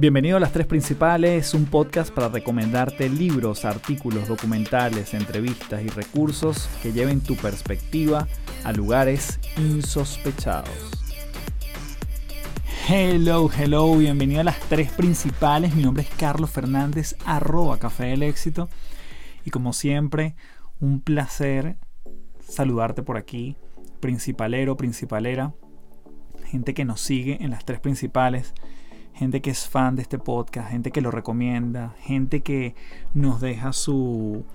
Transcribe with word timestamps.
Bienvenido 0.00 0.38
a 0.38 0.40
Las 0.40 0.52
Tres 0.52 0.66
Principales, 0.66 1.52
un 1.52 1.66
podcast 1.66 2.10
para 2.10 2.30
recomendarte 2.30 3.10
libros, 3.10 3.66
artículos, 3.66 4.28
documentales, 4.28 5.12
entrevistas 5.12 5.82
y 5.82 5.88
recursos 5.88 6.70
que 6.82 6.94
lleven 6.94 7.20
tu 7.20 7.36
perspectiva 7.36 8.26
a 8.64 8.72
lugares 8.72 9.38
insospechados. 9.58 10.70
Hello, 12.88 13.50
hello, 13.54 13.94
bienvenido 13.94 14.40
a 14.40 14.44
Las 14.44 14.58
Tres 14.70 14.90
Principales. 14.90 15.74
Mi 15.74 15.82
nombre 15.82 16.04
es 16.04 16.08
Carlos 16.16 16.48
Fernández, 16.48 17.14
arroba 17.26 17.78
Café 17.78 18.04
del 18.04 18.22
Éxito. 18.22 18.70
Y 19.44 19.50
como 19.50 19.74
siempre, 19.74 20.34
un 20.80 21.02
placer 21.02 21.76
saludarte 22.40 23.02
por 23.02 23.18
aquí, 23.18 23.58
principalero, 24.00 24.78
principalera, 24.78 25.52
gente 26.46 26.72
que 26.72 26.86
nos 26.86 27.02
sigue 27.02 27.36
en 27.44 27.50
las 27.50 27.66
tres 27.66 27.80
principales, 27.80 28.54
gente 29.20 29.42
que 29.42 29.50
es 29.50 29.68
fan 29.68 29.96
de 29.96 30.02
este 30.02 30.18
podcast, 30.18 30.70
gente 30.70 30.92
que 30.92 31.02
lo 31.02 31.10
recomienda, 31.10 31.94
gente 32.00 32.40
que 32.40 32.74
nos 33.12 33.42
deja 33.42 33.74
su 33.74 34.46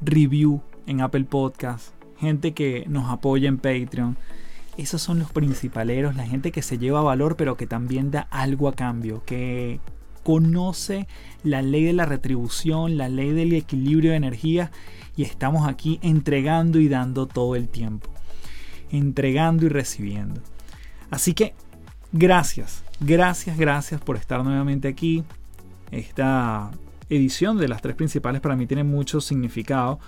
review 0.00 0.62
en 0.86 1.02
Apple 1.02 1.24
Podcast, 1.24 1.90
gente 2.18 2.54
que 2.54 2.86
nos 2.88 3.10
apoya 3.10 3.46
en 3.46 3.58
Patreon. 3.58 4.16
Esos 4.78 5.02
son 5.02 5.18
los 5.18 5.30
principaleros, 5.32 6.16
la 6.16 6.26
gente 6.26 6.50
que 6.50 6.62
se 6.62 6.78
lleva 6.78 7.02
valor 7.02 7.36
pero 7.36 7.58
que 7.58 7.66
también 7.66 8.10
da 8.10 8.22
algo 8.30 8.68
a 8.68 8.72
cambio, 8.72 9.22
que 9.26 9.80
conoce 10.22 11.06
la 11.42 11.60
ley 11.60 11.84
de 11.84 11.92
la 11.92 12.06
retribución, 12.06 12.96
la 12.96 13.10
ley 13.10 13.32
del 13.32 13.52
equilibrio 13.52 14.12
de 14.12 14.16
energía 14.16 14.70
y 15.14 15.24
estamos 15.24 15.68
aquí 15.68 15.98
entregando 16.00 16.80
y 16.80 16.88
dando 16.88 17.26
todo 17.26 17.54
el 17.54 17.68
tiempo. 17.68 18.08
Entregando 18.90 19.66
y 19.66 19.68
recibiendo. 19.68 20.40
Así 21.10 21.34
que 21.34 21.54
gracias, 22.12 22.82
gracias, 23.00 23.56
gracias 23.56 24.00
por 24.00 24.16
estar 24.16 24.44
nuevamente 24.44 24.88
aquí. 24.88 25.24
Esta 25.90 26.70
edición 27.08 27.58
de 27.58 27.68
las 27.68 27.82
tres 27.82 27.94
principales 27.94 28.40
para 28.40 28.56
mí 28.56 28.66
tiene 28.66 28.84
mucho 28.84 29.20
significado, 29.20 29.98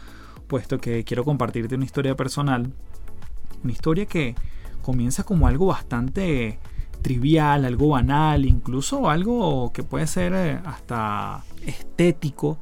puesto 0.46 0.78
que 0.78 1.04
quiero 1.04 1.24
compartirte 1.24 1.74
una 1.74 1.84
historia 1.84 2.16
personal. 2.16 2.72
Una 3.62 3.72
historia 3.72 4.06
que 4.06 4.34
comienza 4.82 5.24
como 5.24 5.46
algo 5.46 5.66
bastante 5.66 6.58
trivial, 7.02 7.64
algo 7.64 7.90
banal, 7.90 8.44
incluso 8.44 9.08
algo 9.08 9.72
que 9.72 9.82
puede 9.82 10.06
ser 10.06 10.32
eh, 10.34 10.60
hasta 10.64 11.44
estético. 11.66 12.58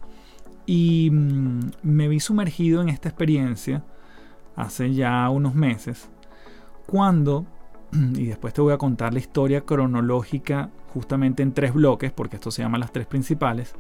Y 0.67 1.11
mm, 1.11 1.71
me 1.83 2.09
vi 2.09 2.21
sumergido 2.21 2.83
en 2.83 2.89
esta 2.89 3.09
experiencia 3.09 3.85
hace 4.57 4.95
ya 4.95 5.29
unos 5.29 5.55
meses, 5.55 6.09
cuando, 6.87 7.47
y 8.15 8.27
después 8.27 8.55
te 8.55 8.61
voy 8.61 8.73
a 8.73 8.79
contar 8.79 9.13
la 9.13 9.19
historia 9.19 9.63
cronológica 9.63 10.71
justamente 10.93 11.43
en 11.43 11.53
tres 11.53 11.75
bloques, 11.75 12.13
porque 12.13 12.37
esto 12.37 12.51
se 12.51 12.63
llama 12.63 12.79
las 12.79 12.93
tres 12.93 13.07
principales, 13.07 13.75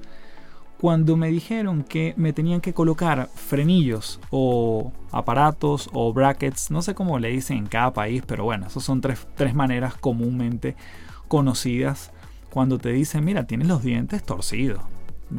cuando 0.78 1.16
me 1.16 1.28
dijeron 1.28 1.84
que 1.84 2.12
me 2.16 2.32
tenían 2.32 2.60
que 2.60 2.74
colocar 2.74 3.30
frenillos 3.34 4.20
o 4.30 4.92
aparatos 5.10 5.88
o 5.92 6.12
brackets, 6.12 6.70
no 6.70 6.82
sé 6.82 6.94
cómo 6.94 7.18
le 7.18 7.28
dicen 7.28 7.58
en 7.58 7.66
cada 7.66 7.92
país, 7.94 8.22
pero 8.26 8.44
bueno, 8.44 8.66
esas 8.66 8.82
son 8.82 9.00
tres, 9.00 9.26
tres 9.36 9.54
maneras 9.54 9.94
comúnmente 9.94 10.76
conocidas. 11.28 12.12
Cuando 12.50 12.78
te 12.78 12.90
dicen, 12.90 13.24
mira, 13.24 13.46
tienes 13.46 13.68
los 13.68 13.82
dientes 13.82 14.22
torcidos, 14.22 14.82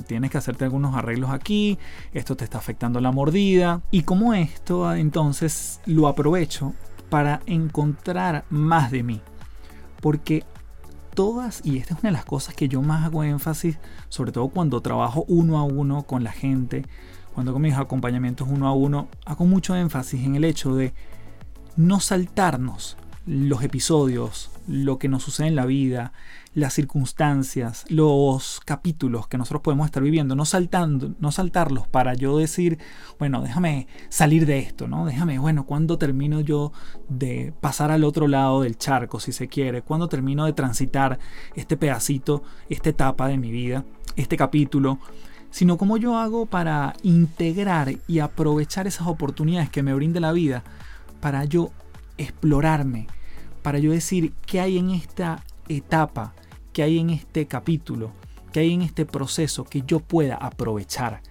tienes 0.08 0.32
que 0.32 0.40
hacerte 0.40 0.66
algunos 0.66 0.96
arreglos 0.96 1.30
aquí, 1.30 1.78
esto 2.14 2.36
te 2.36 2.44
está 2.44 2.58
afectando 2.58 3.00
la 3.00 3.12
mordida, 3.12 3.82
y 3.92 4.04
como 4.04 4.34
esto 4.34 4.94
entonces 4.94 5.82
lo 5.86 6.08
aprovecho 6.08 6.74
para 7.10 7.42
encontrar 7.46 8.46
más 8.50 8.92
de 8.92 9.04
mí, 9.04 9.22
porque 10.02 10.44
todas, 11.14 11.62
y 11.66 11.78
esta 11.78 11.96
es 11.96 12.02
una 12.02 12.10
de 12.10 12.18
las 12.18 12.26
cosas 12.26 12.54
que 12.54 12.68
yo 12.68 12.82
más 12.82 13.06
hago 13.06 13.24
énfasis, 13.24 13.78
sobre 14.10 14.32
todo 14.32 14.50
cuando 14.50 14.82
trabajo 14.82 15.26
uno 15.28 15.58
a 15.58 15.64
uno 15.64 16.04
con 16.04 16.24
la 16.24 16.32
gente, 16.32 16.86
cuando 17.34 17.52
hago 17.52 17.60
mis 17.60 17.76
acompañamientos 17.76 18.48
uno 18.50 18.68
a 18.68 18.74
uno, 18.74 19.08
hago 19.26 19.46
mucho 19.46 19.76
énfasis 19.76 20.24
en 20.24 20.36
el 20.36 20.44
hecho 20.44 20.76
de 20.76 20.94
no 21.76 22.00
saltarnos 22.00 22.98
los 23.26 23.64
episodios, 23.64 24.50
lo 24.68 25.00
que 25.00 25.08
nos 25.08 25.24
sucede 25.24 25.48
en 25.48 25.56
la 25.56 25.66
vida, 25.66 26.12
las 26.54 26.74
circunstancias, 26.74 27.86
los 27.90 28.60
capítulos 28.66 29.28
que 29.28 29.38
nosotros 29.38 29.62
podemos 29.62 29.86
estar 29.86 30.04
viviendo, 30.04 30.36
no 30.36 30.46
saltando, 30.46 31.14
no 31.20 31.32
saltarlos 31.32 31.88
para 31.88 32.14
yo 32.14 32.38
decir, 32.38 32.78
bueno, 33.20 33.42
déjame 33.42 33.88
salir 34.10 34.46
de 34.46 34.60
esto, 34.60 34.88
¿no? 34.88 35.06
Déjame, 35.06 35.40
bueno, 35.40 35.66
¿cuándo 35.66 35.98
termino 35.98 36.42
yo 36.42 36.72
de 37.10 37.54
pasar 37.62 37.92
al 37.92 38.04
otro 38.04 38.28
lado 38.28 38.62
del 38.62 38.78
charco, 38.78 39.20
si 39.20 39.32
se 39.32 39.48
quiere? 39.48 39.82
¿Cuándo 39.82 40.10
termino 40.10 40.46
de 40.46 40.54
transitar 40.54 41.20
este 41.56 41.78
pedacito, 41.78 42.44
esta 42.70 42.90
etapa 42.90 43.28
de 43.28 43.38
mi 43.38 43.52
vida, 43.52 43.86
este 44.16 44.36
capítulo? 44.36 45.00
Sino 45.50 45.78
cómo 45.78 45.98
yo 45.98 46.18
hago 46.18 46.46
para 46.46 46.94
integrar 47.04 47.94
y 48.08 48.20
aprovechar 48.20 48.86
esas 48.86 49.08
oportunidades 49.08 49.70
que 49.70 49.84
me 49.84 49.94
brinda 49.94 50.20
la 50.20 50.34
vida 50.34 50.64
para 51.22 51.46
yo 51.46 51.72
explorarme, 52.18 53.08
para 53.68 53.80
yo 53.80 53.92
decir 53.92 54.32
qué 54.46 54.62
hay 54.62 54.78
en 54.78 54.92
esta 54.92 55.44
etapa, 55.68 56.34
qué 56.72 56.84
hay 56.84 57.00
en 57.00 57.10
este 57.10 57.48
capítulo, 57.48 58.14
qué 58.54 58.62
hay 58.62 58.74
en 58.74 58.82
este 58.82 59.06
proceso 59.06 59.66
que 59.66 59.82
yo 59.86 60.00
pueda 60.00 60.38
aprovechar. 60.38 61.22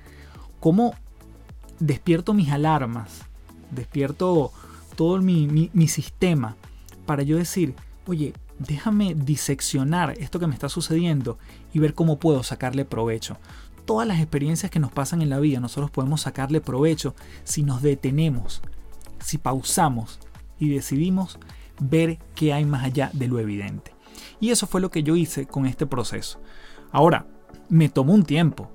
Cómo 0.60 0.94
despierto 1.78 2.34
mis 2.34 2.50
alarmas, 2.50 3.22
despierto 3.70 4.52
todo 4.96 5.22
mi, 5.22 5.70
sistema 5.88 6.56
para 7.06 7.22
yo 7.22 7.38
decir, 7.38 7.74
oye, 8.06 8.34
déjame 8.58 9.14
diseccionar 9.14 10.12
esto 10.18 10.38
que 10.38 10.46
me 10.46 10.52
está 10.52 10.68
sucediendo 10.68 11.38
y 11.72 11.78
ver 11.78 11.94
cómo 11.94 12.18
puedo 12.18 12.42
sacarle 12.42 12.84
provecho. 12.84 13.38
Todas 13.86 14.06
las 14.06 14.20
experiencias 14.20 14.70
que 14.70 14.78
nos 14.78 14.92
pasan 14.92 15.22
en 15.22 15.30
la 15.30 15.40
vida, 15.40 15.58
nosotros 15.58 15.90
podemos 15.90 16.20
sacarle 16.20 16.60
provecho 16.60 17.14
si 17.44 17.62
nos 17.62 17.80
detenemos, 17.80 18.60
si 19.20 19.38
pausamos 19.38 20.18
y 20.58 20.68
decidimos 20.68 21.38
ver 21.80 22.18
qué 22.34 22.52
hay 22.52 22.64
más 22.64 22.84
allá 22.84 23.10
de 23.12 23.28
lo 23.28 23.38
evidente. 23.38 23.94
Y 24.40 24.50
eso 24.50 24.66
fue 24.66 24.80
lo 24.80 24.90
que 24.90 25.02
yo 25.02 25.16
hice 25.16 25.46
con 25.46 25.66
este 25.66 25.86
proceso. 25.86 26.40
Ahora, 26.92 27.26
me 27.68 27.88
tomó 27.88 28.14
un 28.14 28.24
tiempo 28.24 28.70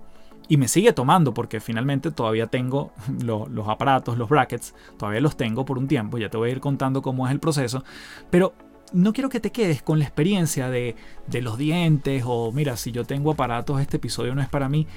y 0.47 0.57
me 0.57 0.67
sigue 0.67 0.91
tomando 0.93 1.33
porque 1.33 1.59
finalmente 1.59 2.11
todavía 2.11 2.47
tengo 2.47 2.91
los 3.23 3.67
aparatos, 3.67 4.17
los 4.17 4.29
brackets, 4.29 4.73
todavía 4.97 5.21
los 5.21 5.37
tengo 5.37 5.65
por 5.65 5.77
un 5.77 5.87
tiempo, 5.87 6.17
ya 6.17 6.29
te 6.29 6.37
voy 6.37 6.49
a 6.49 6.51
ir 6.53 6.59
contando 6.59 7.01
cómo 7.01 7.25
es 7.27 7.31
el 7.31 7.39
proceso, 7.39 7.83
pero 8.29 8.53
no 8.93 9.13
quiero 9.13 9.29
que 9.29 9.39
te 9.39 9.51
quedes 9.51 9.81
con 9.81 9.99
la 9.99 10.05
experiencia 10.05 10.69
de, 10.69 10.95
de 11.27 11.41
los 11.41 11.57
dientes 11.57 12.23
o 12.25 12.51
mira, 12.51 12.75
si 12.75 12.91
yo 12.91 13.05
tengo 13.05 13.31
aparatos, 13.31 13.79
este 13.79 13.97
episodio 13.97 14.35
no 14.35 14.41
es 14.41 14.49
para 14.49 14.67
mí, 14.67 14.87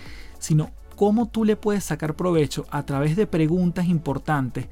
sino 0.41 0.72
cómo 0.97 1.28
tú 1.28 1.44
le 1.44 1.56
puedes 1.56 1.84
sacar 1.84 2.15
provecho 2.15 2.66
a 2.71 2.84
través 2.84 3.15
de 3.16 3.26
preguntas 3.26 3.86
importantes 3.86 4.69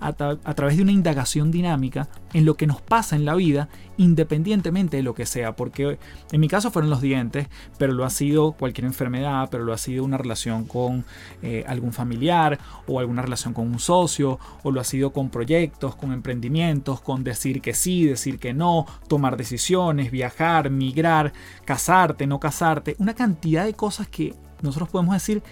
a, 0.00 0.12
través 0.12 0.76
de 0.76 0.82
una 0.82 0.92
indagación 0.92 1.50
dinámica 1.50 2.08
en 2.32 2.44
lo 2.44 2.54
que 2.54 2.66
nos 2.66 2.82
pasa 2.82 3.16
en 3.16 3.24
la 3.24 3.34
vida, 3.34 3.68
independientemente 3.96 4.98
de 4.98 5.02
lo 5.02 5.14
que 5.14 5.26
sea, 5.26 5.56
porque 5.56 5.98
en 6.32 6.40
mi 6.40 6.48
caso 6.48 6.70
fueron 6.70 6.90
los 6.90 7.00
dientes, 7.00 7.48
pero 7.78 7.92
lo 7.92 8.04
ha 8.04 8.10
sido 8.10 8.52
cualquier 8.52 8.84
enfermedad, 8.84 9.48
pero 9.50 9.64
lo 9.64 9.72
ha 9.72 9.78
sido 9.78 10.04
una 10.04 10.18
relación 10.18 10.64
con 10.64 11.04
eh, 11.42 11.64
algún 11.66 11.92
familiar 11.92 12.58
o 12.86 13.00
alguna 13.00 13.22
relación 13.22 13.54
con 13.54 13.66
un 13.66 13.78
socio, 13.78 14.38
o 14.62 14.70
lo 14.70 14.80
ha 14.80 14.84
sido 14.84 15.12
con 15.12 15.30
proyectos, 15.30 15.96
con 15.96 16.12
emprendimientos, 16.12 17.00
con 17.00 17.24
decir 17.24 17.62
que 17.62 17.74
sí, 17.74 18.04
decir 18.04 18.38
que 18.38 18.52
no, 18.52 18.86
tomar 19.08 19.36
decisiones, 19.36 20.10
viajar, 20.10 20.70
migrar, 20.70 21.32
casarte, 21.64 22.26
no 22.26 22.38
casarte, 22.38 22.96
una 22.98 23.14
cantidad 23.14 23.64
de 23.64 23.74
cosas 23.74 24.08
que 24.08 24.34
nosotros 24.62 24.88
podemos 24.88 25.14
decir 25.14 25.42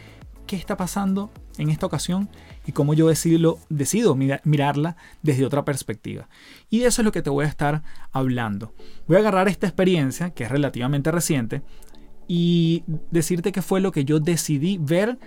qué 0.47 0.57
está 0.57 0.77
pasando 0.77 1.31
en 1.59 1.71
esta 1.71 1.87
ocasión 1.87 2.29
y 2.67 2.73
cómo 2.73 2.95
yo 2.95 3.09
decido, 3.09 3.59
decido 3.69 4.15
mirarla 4.17 4.97
desde 5.23 5.45
otra 5.45 5.65
perspectiva. 5.65 6.29
Y 6.71 6.81
de 6.81 6.87
eso 6.87 7.03
es 7.03 7.05
lo 7.05 7.13
que 7.13 7.23
te 7.23 7.31
voy 7.31 7.45
a 7.45 7.49
estar 7.49 7.83
hablando. 8.13 8.75
Voy 9.07 9.17
a 9.17 9.21
agarrar 9.21 9.49
esta 9.49 9.67
experiencia, 9.67 10.31
que 10.31 10.45
es 10.45 10.51
relativamente 10.51 11.11
reciente, 11.11 11.63
y 12.27 12.85
decirte 13.11 13.53
qué 13.53 13.63
fue 13.63 13.81
lo 13.81 13.93
que 13.93 14.05
yo 14.05 14.19
decidí 14.21 14.79
ver, 14.79 15.19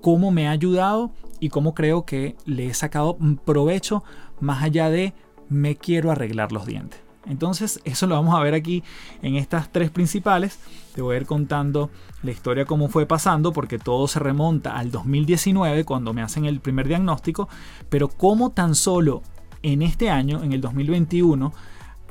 cómo 0.00 0.30
me 0.30 0.48
ha 0.48 0.52
ayudado 0.52 1.12
y 1.40 1.48
cómo 1.48 1.74
creo 1.74 2.04
que 2.04 2.36
le 2.44 2.66
he 2.66 2.74
sacado 2.74 3.18
provecho 3.44 4.04
más 4.40 4.62
allá 4.62 4.90
de 4.90 5.14
me 5.48 5.76
quiero 5.76 6.10
arreglar 6.10 6.52
los 6.52 6.66
dientes. 6.66 7.03
Entonces, 7.26 7.80
eso 7.84 8.06
lo 8.06 8.14
vamos 8.14 8.34
a 8.34 8.40
ver 8.40 8.54
aquí 8.54 8.82
en 9.22 9.36
estas 9.36 9.72
tres 9.72 9.90
principales. 9.90 10.58
Te 10.94 11.02
voy 11.02 11.16
a 11.16 11.20
ir 11.20 11.26
contando 11.26 11.90
la 12.22 12.30
historia 12.30 12.64
cómo 12.64 12.88
fue 12.88 13.06
pasando, 13.06 13.52
porque 13.52 13.78
todo 13.78 14.08
se 14.08 14.18
remonta 14.18 14.76
al 14.76 14.90
2019, 14.90 15.84
cuando 15.84 16.12
me 16.12 16.22
hacen 16.22 16.44
el 16.44 16.60
primer 16.60 16.88
diagnóstico, 16.88 17.48
pero 17.88 18.08
cómo 18.08 18.50
tan 18.50 18.74
solo 18.74 19.22
en 19.62 19.82
este 19.82 20.10
año, 20.10 20.42
en 20.42 20.52
el 20.52 20.60
2021, 20.60 21.52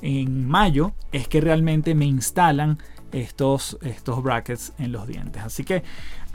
en 0.01 0.47
mayo, 0.47 0.93
es 1.11 1.27
que 1.27 1.39
realmente 1.39 1.95
me 1.95 2.05
instalan 2.05 2.79
estos, 3.11 3.77
estos 3.81 4.21
brackets 4.23 4.73
en 4.79 4.91
los 4.91 5.07
dientes. 5.07 5.43
Así 5.43 5.63
que 5.63 5.83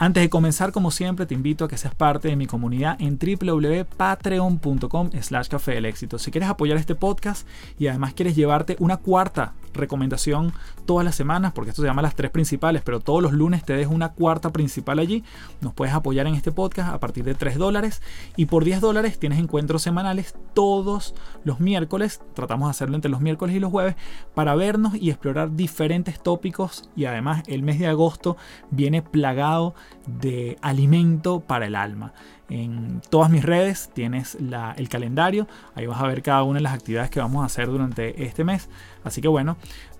Antes 0.00 0.22
de 0.22 0.30
comenzar, 0.30 0.70
como 0.70 0.92
siempre, 0.92 1.26
te 1.26 1.34
invito 1.34 1.64
a 1.64 1.68
que 1.68 1.76
seas 1.76 1.92
parte 1.92 2.28
de 2.28 2.36
mi 2.36 2.46
comunidad 2.46 2.96
en 3.00 3.18
www.patreon.com 3.18 5.10
slash 5.20 5.48
café 5.48 5.72
del 5.72 5.86
éxito. 5.86 6.20
Si 6.20 6.30
quieres 6.30 6.48
apoyar 6.48 6.78
este 6.78 6.94
podcast 6.94 7.48
y 7.80 7.88
además 7.88 8.14
quieres 8.14 8.36
llevarte 8.36 8.76
una 8.78 8.98
cuarta 8.98 9.54
recomendación 9.74 10.52
todas 10.86 11.04
las 11.04 11.16
semanas, 11.16 11.52
porque 11.52 11.70
esto 11.70 11.82
se 11.82 11.88
llama 11.88 12.02
las 12.02 12.14
tres 12.14 12.30
principales, 12.30 12.82
pero 12.82 13.00
todos 13.00 13.20
los 13.22 13.32
lunes 13.32 13.64
te 13.64 13.72
dejo 13.72 13.92
una 13.92 14.12
cuarta 14.12 14.50
principal 14.50 15.00
allí, 15.00 15.24
nos 15.60 15.74
puedes 15.74 15.92
apoyar 15.92 16.28
en 16.28 16.34
este 16.34 16.52
podcast 16.52 16.94
a 16.94 17.00
partir 17.00 17.24
de 17.24 17.34
3 17.34 17.58
dólares. 17.58 18.00
Y 18.36 18.46
por 18.46 18.64
10 18.64 18.80
dólares 18.80 19.18
tienes 19.18 19.40
encuentros 19.40 19.82
semanales 19.82 20.36
todos 20.54 21.16
los 21.42 21.58
miércoles, 21.58 22.20
tratamos 22.34 22.68
de 22.68 22.70
hacerlo 22.70 22.94
entre 22.94 23.10
los 23.10 23.20
miércoles 23.20 23.56
y 23.56 23.60
los 23.60 23.72
jueves, 23.72 23.96
para 24.34 24.54
vernos 24.54 24.94
y 24.94 25.10
explorar 25.10 25.56
diferentes 25.56 26.22
tópicos. 26.22 26.88
Y 26.94 27.06
además 27.06 27.42
el 27.48 27.64
mes 27.64 27.80
de 27.80 27.88
agosto 27.88 28.36
viene 28.70 29.02
plagado 29.02 29.74
de 30.06 30.58
alimento 30.62 31.40
para 31.40 31.66
el 31.66 31.74
alma. 31.74 32.12
En 32.48 33.02
todas 33.10 33.30
mis 33.30 33.44
redes 33.44 33.90
tienes 33.92 34.36
el 34.36 34.88
calendario, 34.88 35.46
ahí 35.74 35.86
vas 35.86 36.00
a 36.00 36.06
ver 36.06 36.22
cada 36.22 36.42
una 36.44 36.58
de 36.58 36.62
las 36.62 36.72
actividades 36.72 37.10
que 37.10 37.20
vamos 37.20 37.42
a 37.42 37.46
hacer 37.46 37.66
durante 37.68 38.24
este 38.24 38.44
mes. 38.44 38.68
Así 39.04 39.20
que 39.20 39.28
bueno, 39.28 39.56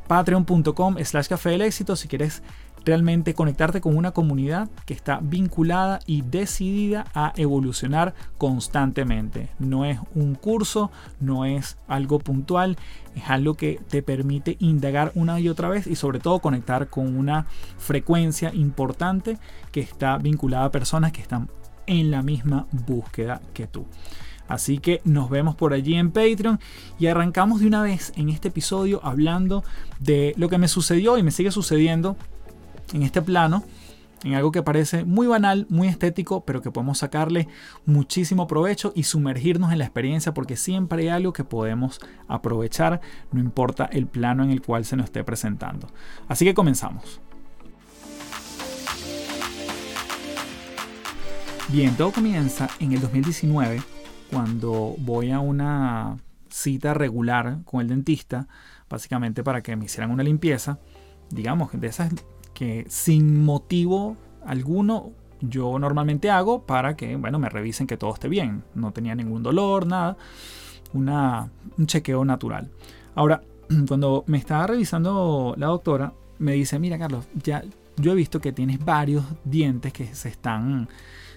patreon.com 0.07 0.97
slash 1.05 1.29
café 1.29 1.51
del 1.51 1.63
éxito 1.63 1.95
si 1.95 2.09
quieres 2.09 2.43
realmente 2.85 3.35
conectarte 3.35 3.81
con 3.81 3.97
una 3.97 4.13
comunidad 4.13 4.69
que 4.87 4.95
está 4.95 5.21
vinculada 5.23 6.01
y 6.07 6.23
decidida 6.23 7.07
a 7.15 7.33
evolucionar 7.37 8.15
constantemente. 8.37 9.49
No 9.59 9.85
es 9.85 9.99
un 10.15 10.35
curso, 10.35 10.91
no 11.21 11.45
es 11.45 11.79
algo 11.87 12.19
puntual, 12.19 12.77
es 13.15 13.29
algo 13.29 13.55
que 13.55 13.81
te 13.89 14.03
permite 14.03 14.57
indagar 14.61 15.13
una 15.15 15.41
y 15.41 15.49
otra 15.49 15.69
vez 15.69 15.87
y 15.87 15.97
sobre 15.97 16.21
todo 16.21 16.39
conectar 16.41 16.89
con 16.89 17.17
una 17.17 17.47
frecuencia 17.79 18.53
importante 18.55 19.39
que 19.73 19.81
está 19.81 20.19
vinculada 20.19 20.67
a 20.67 20.73
personas 20.73 21.13
que 21.13 21.21
están 21.21 21.49
en 21.87 22.11
la 22.11 22.23
misma 22.23 22.67
búsqueda 22.87 23.41
que 23.55 23.67
tú. 23.67 23.87
Así 24.49 24.79
que 24.79 25.03
nos 25.05 25.29
vemos 25.29 25.55
por 25.55 25.75
allí 25.75 25.95
en 25.95 26.11
Patreon 26.11 26.59
y 26.99 27.07
arrancamos 27.07 27.61
de 27.61 27.67
una 27.67 27.83
vez 27.83 28.13
en 28.17 28.31
este 28.31 28.49
episodio 28.49 29.01
hablando 29.05 29.63
de 30.01 30.35
lo 30.39 30.49
que 30.49 30.57
me 30.57 30.69
sucedió 30.69 31.19
y 31.19 31.23
me 31.23 31.31
sigue 31.31 31.51
sucediendo 31.51 32.17
en 32.93 33.03
este 33.03 33.23
plano, 33.23 33.65
en 34.25 34.35
algo 34.35 34.51
que 34.51 34.63
parece 34.63 35.05
muy 35.05 35.27
banal, 35.27 35.67
muy 35.69 35.89
estético, 35.89 36.45
pero 36.45 36.61
que 36.61 36.71
podemos 36.71 36.99
sacarle 36.99 37.49
muchísimo 37.87 38.47
provecho 38.47 38.93
y 38.95 39.05
sumergirnos 39.05 39.73
en 39.73 39.79
la 39.79 39.85
experiencia 39.85 40.35
porque 40.35 40.57
siempre 40.57 41.03
hay 41.03 41.09
algo 41.09 41.33
que 41.33 41.45
podemos 41.45 42.01
aprovechar, 42.27 43.01
no 43.33 43.41
importa 43.41 43.89
el 43.93 44.07
plano 44.07 44.43
en 44.43 44.51
el 44.51 44.63
cual 44.63 44.85
se 44.85 44.97
nos 44.97 45.05
esté 45.05 45.23
presentando. 45.25 45.89
Así 46.27 46.45
que 46.45 46.55
comenzamos. 46.55 47.21
Bien, 51.69 51.95
todo 51.97 52.13
comienza 52.13 52.69
en 52.81 52.93
el 52.93 53.01
2019 53.01 53.83
cuando 54.31 54.95
voy 54.99 55.31
a 55.31 55.41
una 55.41 56.17
cita 56.49 56.95
regular 56.95 57.59
con 57.65 57.83
el 57.83 57.89
dentista, 57.89 58.49
básicamente 58.89 59.45
para 59.45 59.63
que 59.63 59.77
me 59.77 59.85
hicieran 59.85 60.11
una 60.11 60.23
limpieza, 60.23 60.79
digamos, 61.31 61.71
de 61.79 61.87
esas 61.87 62.11
que 62.59 62.87
sin 62.89 63.45
motivo 63.45 64.17
alguno 64.45 65.13
yo 65.41 65.79
normalmente 65.79 66.29
hago 66.29 66.67
para 66.67 66.97
que, 66.97 67.15
bueno, 67.15 67.39
me 67.39 67.49
revisen 67.49 67.87
que 67.87 67.97
todo 67.97 68.13
esté 68.13 68.27
bien. 68.27 68.65
No 68.75 68.91
tenía 68.91 69.15
ningún 69.15 69.45
dolor, 69.45 69.87
nada. 69.87 70.17
Una, 70.93 71.53
un 71.77 71.87
chequeo 71.87 72.25
natural. 72.25 72.69
Ahora, 73.15 73.43
cuando 73.87 74.25
me 74.27 74.39
estaba 74.39 74.67
revisando 74.67 75.55
la 75.57 75.69
doctora, 75.69 76.13
me 76.41 76.55
dice, 76.55 76.81
mira 76.81 76.99
Carlos, 76.99 77.29
ya 77.41 77.63
yo 77.97 78.11
he 78.11 78.17
visto 78.17 78.41
que 78.41 78.51
tienes 78.51 78.85
varios 78.85 79.25
dientes 79.45 79.93
que 79.93 80.13
se 80.13 80.29
están 80.29 80.89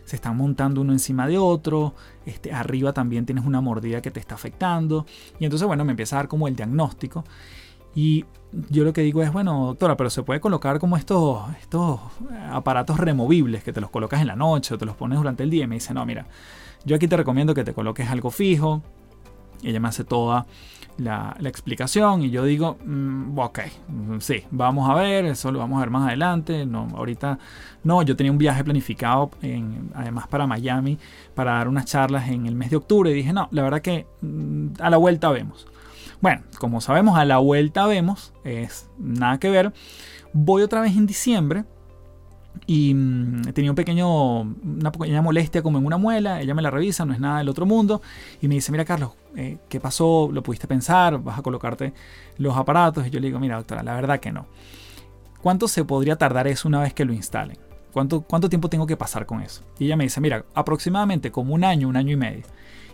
se 0.05 0.15
están 0.15 0.35
montando 0.35 0.81
uno 0.81 0.91
encima 0.91 1.27
de 1.27 1.37
otro, 1.37 1.93
este, 2.25 2.51
arriba 2.51 2.93
también 2.93 3.27
tienes 3.27 3.45
una 3.45 3.61
mordida 3.61 4.01
que 4.01 4.09
te 4.09 4.19
está 4.19 4.33
afectando. 4.33 5.05
Y 5.39 5.45
entonces, 5.45 5.67
bueno, 5.67 5.85
me 5.85 5.91
empieza 5.91 6.15
a 6.15 6.19
dar 6.19 6.27
como 6.27 6.47
el 6.47 6.55
diagnóstico. 6.55 7.23
Y 7.95 8.25
yo 8.69 8.83
lo 8.83 8.93
que 8.93 9.01
digo 9.01 9.21
es, 9.21 9.31
bueno, 9.31 9.67
doctora, 9.67 9.97
pero 9.97 10.09
se 10.09 10.23
puede 10.23 10.39
colocar 10.39 10.79
como 10.79 10.97
estos, 10.97 11.41
estos 11.59 11.99
aparatos 12.51 12.97
removibles 12.97 13.63
que 13.63 13.73
te 13.73 13.81
los 13.81 13.89
colocas 13.89 14.21
en 14.21 14.27
la 14.27 14.35
noche 14.35 14.73
o 14.73 14.77
te 14.77 14.85
los 14.85 14.95
pones 14.95 15.17
durante 15.17 15.43
el 15.43 15.49
día. 15.49 15.65
Y 15.65 15.67
me 15.67 15.75
dice, 15.75 15.93
no, 15.93 16.05
mira, 16.05 16.25
yo 16.85 16.95
aquí 16.95 17.07
te 17.07 17.17
recomiendo 17.17 17.53
que 17.53 17.63
te 17.63 17.73
coloques 17.73 18.09
algo 18.09 18.31
fijo. 18.31 18.81
Y 19.61 19.69
ella 19.69 19.79
me 19.79 19.89
hace 19.89 20.03
toda 20.03 20.47
la, 20.97 21.35
explicación 21.43 22.23
y 22.23 22.29
yo 22.29 22.43
digo, 22.43 22.77
mm, 22.85 23.37
ok, 23.37 23.59
sí, 24.19 24.43
vamos 24.51 24.89
a 24.89 24.95
ver, 24.95 25.25
eso 25.25 25.51
lo 25.51 25.59
vamos 25.59 25.77
a 25.77 25.81
ver 25.81 25.89
más 25.89 26.07
adelante. 26.07 26.65
No, 26.65 26.87
ahorita 26.95 27.39
no, 27.83 28.01
yo 28.01 28.15
tenía 28.15 28.31
un 28.31 28.37
viaje 28.37 28.63
planificado 28.63 29.31
en, 29.41 29.91
además 29.93 30.27
para 30.27 30.47
Miami 30.47 30.97
para 31.35 31.53
dar 31.53 31.67
unas 31.67 31.85
charlas 31.85 32.29
en 32.29 32.45
el 32.45 32.55
mes 32.55 32.69
de 32.69 32.77
octubre 32.77 33.11
y 33.11 33.13
dije, 33.13 33.33
no, 33.33 33.47
la 33.51 33.63
verdad 33.63 33.81
que 33.81 34.07
mm, 34.21 34.67
a 34.79 34.89
la 34.89 34.97
vuelta 34.97 35.29
vemos. 35.29 35.67
Bueno, 36.21 36.43
como 36.59 36.81
sabemos, 36.81 37.17
a 37.17 37.25
la 37.25 37.39
vuelta 37.39 37.87
vemos, 37.87 38.31
es 38.43 38.89
nada 38.99 39.39
que 39.39 39.49
ver. 39.49 39.73
Voy 40.33 40.61
otra 40.61 40.81
vez 40.81 40.95
en 40.95 41.07
diciembre 41.07 41.65
y 42.67 42.93
mm, 42.93 43.53
tenía 43.53 43.71
un 43.71 43.75
pequeño, 43.75 44.41
una 44.41 44.91
pequeña 44.91 45.21
molestia 45.21 45.63
como 45.63 45.79
en 45.79 45.85
una 45.85 45.97
muela, 45.97 46.39
ella 46.39 46.53
me 46.53 46.61
la 46.61 46.69
revisa, 46.69 47.05
no 47.05 47.13
es 47.13 47.19
nada 47.19 47.39
del 47.39 47.49
otro 47.49 47.65
mundo, 47.65 48.01
y 48.39 48.47
me 48.47 48.55
dice, 48.55 48.71
mira 48.71 48.85
Carlos, 48.85 49.11
eh, 49.35 49.57
¿qué 49.67 49.79
pasó? 49.79 50.29
¿Lo 50.31 50.43
pudiste 50.43 50.67
pensar? 50.67 51.17
¿Vas 51.17 51.39
a 51.39 51.41
colocarte 51.41 51.93
los 52.37 52.55
aparatos? 52.55 53.07
Y 53.07 53.09
yo 53.09 53.19
le 53.19 53.27
digo, 53.27 53.39
mira 53.39 53.57
doctora, 53.57 53.81
la 53.81 53.95
verdad 53.95 54.19
que 54.19 54.31
no. 54.31 54.45
¿Cuánto 55.41 55.67
se 55.67 55.83
podría 55.85 56.17
tardar 56.17 56.47
eso 56.47 56.67
una 56.67 56.81
vez 56.81 56.93
que 56.93 57.03
lo 57.03 57.13
instalen? 57.13 57.57
¿Cuánto, 57.91 58.21
¿Cuánto 58.21 58.49
tiempo 58.49 58.69
tengo 58.69 58.87
que 58.87 58.97
pasar 58.97 59.25
con 59.25 59.41
eso? 59.41 59.63
Y 59.79 59.85
ella 59.85 59.97
me 59.97 60.05
dice, 60.05 60.21
mira, 60.21 60.45
aproximadamente 60.53 61.31
como 61.31 61.53
un 61.53 61.63
año, 61.63 61.87
un 61.87 61.97
año 61.97 62.13
y 62.13 62.17
medio. 62.17 62.43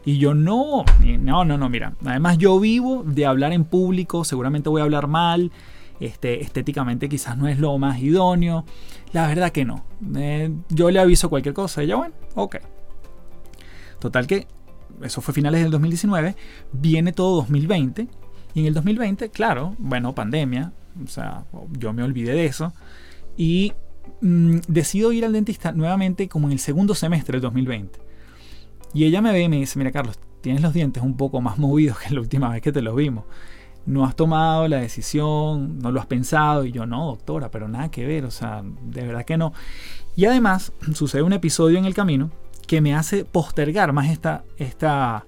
Y 0.06 0.18
yo 0.18 0.34
no, 0.34 0.86
no, 1.20 1.46
no, 1.46 1.58
no, 1.58 1.70
mira, 1.70 1.94
además 2.06 2.38
yo 2.38 2.60
vivo 2.60 3.04
de 3.06 3.26
hablar 3.26 3.52
en 3.52 3.66
público, 3.66 4.24
seguramente 4.24 4.70
voy 4.70 4.82
a 4.82 4.86
hablar 4.86 5.08
mal, 5.08 5.52
este, 6.00 6.42
estéticamente 6.44 7.10
quizás 7.10 7.38
no 7.38 7.48
es 7.48 7.60
lo 7.60 7.78
más 7.78 8.00
idóneo. 8.00 8.66
La 9.14 9.28
verdad 9.28 9.52
que 9.52 9.66
no. 9.66 9.86
Eh, 10.16 10.54
yo 10.70 10.92
le 10.92 11.00
aviso 11.00 11.30
cualquier 11.30 11.54
cosa. 11.54 11.84
Ya 11.84 11.96
bueno, 11.96 12.14
ok. 12.36 12.58
Total 14.00 14.28
que 14.28 14.48
eso 15.02 15.22
fue 15.22 15.34
finales 15.34 15.62
del 15.62 15.72
2019. 15.72 16.36
Viene 16.72 17.14
todo 17.14 17.38
2020. 17.38 18.08
Y 18.54 18.60
en 18.62 18.66
el 18.66 18.74
2020, 18.74 19.30
claro, 19.30 19.76
bueno, 19.78 20.14
pandemia. 20.14 20.74
O 21.04 21.08
sea, 21.08 21.46
yo 21.72 21.94
me 21.94 22.04
olvidé 22.04 22.34
de 22.34 22.46
eso. 22.46 22.74
Y 23.36 23.74
mm, 24.21 24.59
decido 24.68 25.12
ir 25.12 25.25
al 25.25 25.33
dentista 25.33 25.71
nuevamente 25.71 26.27
como 26.27 26.48
en 26.48 26.54
el 26.54 26.59
segundo 26.59 26.95
semestre 26.95 27.33
del 27.33 27.42
2020. 27.42 28.00
Y 28.94 29.06
ella 29.06 29.21
me 29.21 29.31
ve 29.31 29.42
y 29.44 29.50
me 29.50 29.57
dice, 29.57 29.77
mira 29.77 29.92
Carlos, 29.92 30.19
tienes 30.42 30.62
los 30.62 30.74
dientes 30.74 31.04
un 31.04 31.18
poco 31.18 31.42
más 31.42 31.57
movidos 31.59 32.00
que 32.00 32.13
la 32.13 32.21
última 32.21 32.50
vez 32.50 32.62
que 32.62 32.71
te 32.71 32.81
los 32.81 32.95
vimos 32.95 33.25
no 33.88 34.04
has 34.04 34.15
tomado 34.15 34.68
la 34.68 34.77
decisión, 34.77 35.80
no 35.80 35.92
lo 35.92 36.00
has 36.00 36.06
pensado. 36.06 36.65
Y 36.65 36.71
yo, 36.71 36.86
no, 36.86 37.06
doctora, 37.06 37.50
pero 37.50 37.68
nada 37.68 37.89
que 37.89 38.06
ver, 38.06 38.25
o 38.25 38.31
sea, 38.31 38.62
de 38.63 39.07
verdad 39.07 39.26
que 39.26 39.37
no. 39.37 39.54
Y 40.16 40.26
además, 40.26 40.73
sucede 40.94 41.23
un 41.23 41.33
episodio 41.33 41.80
en 41.80 41.85
el 41.85 41.95
camino 41.95 42.30
que 42.68 42.81
me 42.81 42.94
hace 42.94 43.26
postergar 43.26 43.94
más 43.94 44.11
esta, 44.11 44.44
esta 44.57 45.26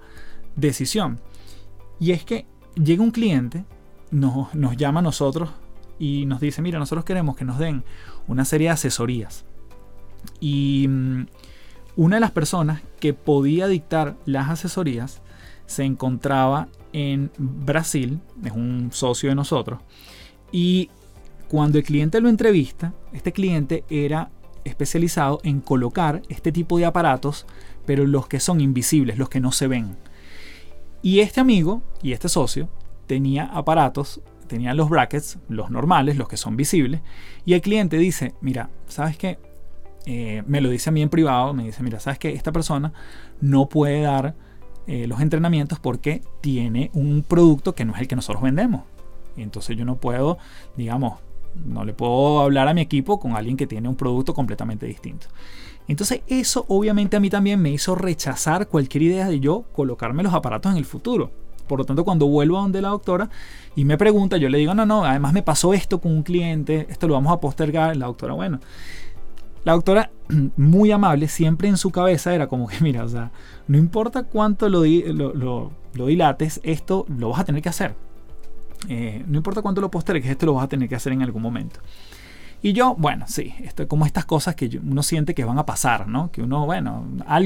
decisión. 0.56 1.20
Y 2.00 2.12
es 2.12 2.24
que 2.26 2.46
llega 2.76 3.02
un 3.02 3.12
cliente, 3.12 3.64
nos, 4.12 4.54
nos 4.54 4.76
llama 4.76 5.00
a 5.00 5.04
nosotros 5.04 5.50
y 5.98 6.26
nos 6.26 6.42
dice, 6.42 6.62
mira, 6.62 6.80
nosotros 6.80 7.06
queremos 7.06 7.38
que 7.38 7.46
nos 7.46 7.60
den 7.60 7.84
una 8.30 8.46
serie 8.46 8.68
de 8.68 8.74
asesorías. 8.74 9.44
Y 10.40 10.88
mm, 10.88 11.26
una 11.98 12.16
de 12.16 12.20
las 12.22 12.32
personas 12.32 12.82
que 13.02 13.14
podía 13.14 13.68
dictar 13.68 14.16
las 14.26 14.50
asesorías 14.50 15.22
se 15.66 15.84
encontraba 15.84 16.70
en 16.94 17.32
Brasil, 17.38 18.22
es 18.44 18.54
un 18.54 18.90
socio 18.94 19.30
de 19.30 19.36
nosotros, 19.36 19.82
y 20.52 20.90
cuando 21.48 21.78
el 21.78 21.84
cliente 21.84 22.22
lo 22.22 22.30
entrevista, 22.30 22.94
este 23.12 23.32
cliente 23.32 23.84
era 23.90 24.32
especializado 24.64 25.40
en 25.44 25.62
colocar 25.62 26.22
este 26.30 26.52
tipo 26.52 26.78
de 26.78 26.86
aparatos, 26.86 27.46
pero 27.86 28.06
los 28.06 28.28
que 28.28 28.40
son 28.40 28.62
invisibles, 28.62 29.18
los 29.18 29.30
que 29.30 29.40
no 29.40 29.52
se 29.52 29.68
ven. 29.68 29.98
Y 31.02 31.20
este 31.20 31.40
amigo 31.40 31.82
y 32.02 32.12
este 32.12 32.30
socio 32.30 32.70
tenía 33.08 33.46
aparatos, 33.46 34.22
tenía 34.50 34.74
los 34.74 34.90
brackets, 34.90 35.40
los 35.48 35.72
normales, 35.72 36.18
los 36.18 36.28
que 36.28 36.36
son 36.36 36.58
visibles, 36.58 37.00
y 37.46 37.54
el 37.54 37.62
cliente 37.62 37.98
dice, 37.98 38.34
mira, 38.42 38.70
¿sabes 38.88 39.18
qué? 39.18 39.40
Eh, 40.06 40.44
me 40.46 40.60
lo 40.60 40.70
dice 40.70 40.90
a 40.90 40.92
mí 40.92 41.02
en 41.02 41.10
privado, 41.10 41.54
me 41.54 41.64
dice, 41.64 41.82
mira, 41.84 42.02
¿sabes 42.02 42.20
qué? 42.20 42.34
Esta 42.34 42.52
persona 42.52 42.92
no 43.40 43.70
puede 43.70 44.02
dar 44.02 44.36
eh, 44.88 45.08
los 45.08 45.22
entrenamientos 45.22 45.80
porque 45.80 46.22
tiene 46.42 46.90
un 46.94 47.24
producto 47.24 47.76
que 47.76 47.86
no 47.86 47.94
es 47.94 48.02
el 48.02 48.08
que 48.08 48.16
nosotros 48.16 48.44
vendemos. 48.44 48.82
Entonces 49.38 49.78
yo 49.78 49.86
no 49.86 49.98
puedo, 49.98 50.38
digamos, 50.76 51.20
no 51.56 51.86
le 51.86 51.94
puedo 51.94 52.42
hablar 52.42 52.68
a 52.68 52.74
mi 52.74 52.82
equipo 52.82 53.20
con 53.20 53.36
alguien 53.36 53.56
que 53.56 53.68
tiene 53.68 53.88
un 53.88 53.96
producto 53.96 54.34
completamente 54.34 54.86
distinto. 54.86 55.28
Entonces 55.88 56.22
eso 56.28 56.66
obviamente 56.68 57.18
a 57.18 57.20
mí 57.20 57.30
también 57.30 57.62
me 57.62 57.72
hizo 57.72 57.96
rechazar 57.96 58.68
cualquier 58.68 59.04
idea 59.04 59.28
de 59.28 59.40
yo 59.40 59.66
colocarme 59.74 60.24
los 60.24 60.34
aparatos 60.34 60.72
en 60.72 60.78
el 60.78 60.86
futuro. 60.86 61.32
Por 61.70 61.80
lo 61.80 61.86
tanto, 61.86 62.04
cuando 62.04 62.26
vuelvo 62.26 62.58
a 62.58 62.62
donde 62.62 62.82
la 62.82 62.90
doctora 62.90 63.30
y 63.76 63.86
me 63.86 63.98
pregunta, 63.98 64.38
yo 64.38 64.50
le 64.50 64.58
digo, 64.58 64.74
no, 64.74 64.88
no, 64.88 65.06
además 65.06 65.32
me 65.32 65.44
pasó 65.44 65.74
esto 65.74 66.02
con 66.02 66.12
un 66.12 66.24
cliente, 66.24 66.88
esto 66.90 67.08
lo 67.08 67.14
vamos 67.14 67.32
a 67.32 67.40
postergar. 67.40 67.96
La 67.96 68.08
doctora, 68.08 68.34
bueno, 68.34 68.60
La 69.64 69.74
doctora, 69.74 70.10
muy 70.58 70.92
amable, 70.92 71.28
siempre 71.28 71.70
en 71.70 71.78
su 71.78 71.92
cabeza 71.92 72.34
era 72.34 72.48
como 72.48 72.68
que, 72.68 72.78
mira, 72.82 73.04
o 73.04 73.08
sea, 73.08 73.32
no 73.68 73.78
importa 73.78 74.24
cuánto 74.24 74.68
lo, 74.68 74.84
lo, 74.84 75.72
dilates, 76.08 76.60
esto 76.64 77.06
lo 77.08 77.30
vas 77.30 77.42
a 77.42 77.46
tener 77.46 77.62
que 77.62 77.70
hacer. 77.70 77.96
Eh, 78.88 79.24
no 79.28 79.38
importa 79.38 79.62
cuánto 79.62 79.82
lo 79.82 79.92
postergues, 79.92 80.30
esto 80.30 80.48
lo 80.48 80.56
vas 80.56 80.64
a 80.64 80.68
tener 80.68 80.90
que 80.90 80.96
hacer 80.96 81.14
en 81.14 81.22
algún 81.22 81.44
momento. 81.44 81.80
Y 82.62 82.74
yo, 82.74 82.96
bueno, 82.98 83.26
sí, 83.28 83.54
esto, 83.60 83.88
como 83.88 84.06
estas 84.06 84.26
cosas 84.26 84.56
que 84.56 84.80
uno 84.84 85.04
siente 85.04 85.36
que 85.36 85.46
van 85.46 85.60
a 85.60 85.66
pasar, 85.66 86.08
¿no? 86.08 86.32
Que 86.32 86.42
uno, 86.42 86.66
bueno, 86.66 87.06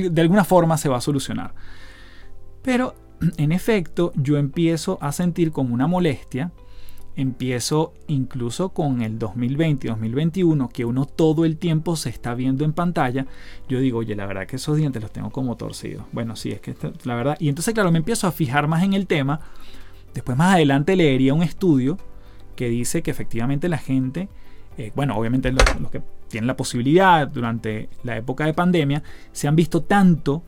de 0.09 0.21
alguna 0.21 0.43
forma 0.43 0.77
se 0.77 0.89
va 0.89 0.97
a 0.97 1.01
solucionar. 1.01 1.53
Pero, 2.63 2.95
en 3.37 3.51
efecto, 3.51 4.11
yo 4.15 4.37
empiezo 4.37 4.97
a 5.01 5.11
sentir 5.11 5.51
como 5.51 5.73
una 5.73 5.87
molestia 5.87 6.51
empiezo 7.15 7.93
incluso 8.07 8.69
con 8.69 9.01
el 9.01 9.19
2020 9.19 9.87
2021, 9.87 10.69
que 10.69 10.85
uno 10.85 11.05
todo 11.05 11.45
el 11.45 11.57
tiempo 11.57 11.95
se 11.95 12.09
está 12.09 12.33
viendo 12.33 12.65
en 12.65 12.73
pantalla, 12.73 13.25
yo 13.69 13.79
digo, 13.79 13.99
oye, 13.99 14.15
la 14.15 14.25
verdad 14.25 14.47
que 14.47 14.55
esos 14.55 14.77
dientes 14.77 15.01
los 15.01 15.11
tengo 15.11 15.29
como 15.29 15.55
torcidos. 15.55 16.05
Bueno, 16.11 16.35
sí, 16.35 16.51
es 16.51 16.61
que 16.61 16.75
la 17.03 17.15
verdad. 17.15 17.37
Y 17.39 17.49
entonces, 17.49 17.73
claro, 17.73 17.91
me 17.91 17.99
empiezo 17.99 18.27
a 18.27 18.31
fijar 18.31 18.67
más 18.67 18.83
en 18.83 18.93
el 18.93 19.07
tema. 19.07 19.41
Después, 20.13 20.37
más 20.37 20.55
adelante, 20.55 20.95
leería 20.95 21.33
un 21.33 21.43
estudio 21.43 21.97
que 22.55 22.69
dice 22.69 23.01
que 23.01 23.11
efectivamente 23.11 23.67
la 23.67 23.77
gente, 23.77 24.29
eh, 24.77 24.91
bueno, 24.95 25.15
obviamente 25.17 25.51
los, 25.51 25.63
que 25.91 26.01
tienen 26.27 26.47
la 26.47 26.55
posibilidad 26.55 27.27
durante 27.27 27.89
la 28.03 28.17
época 28.17 28.45
de 28.45 28.53
pandemia, 28.53 29.03
se 29.31 29.47
han 29.47 29.55
visto 29.55 29.83
tanto 29.83 30.43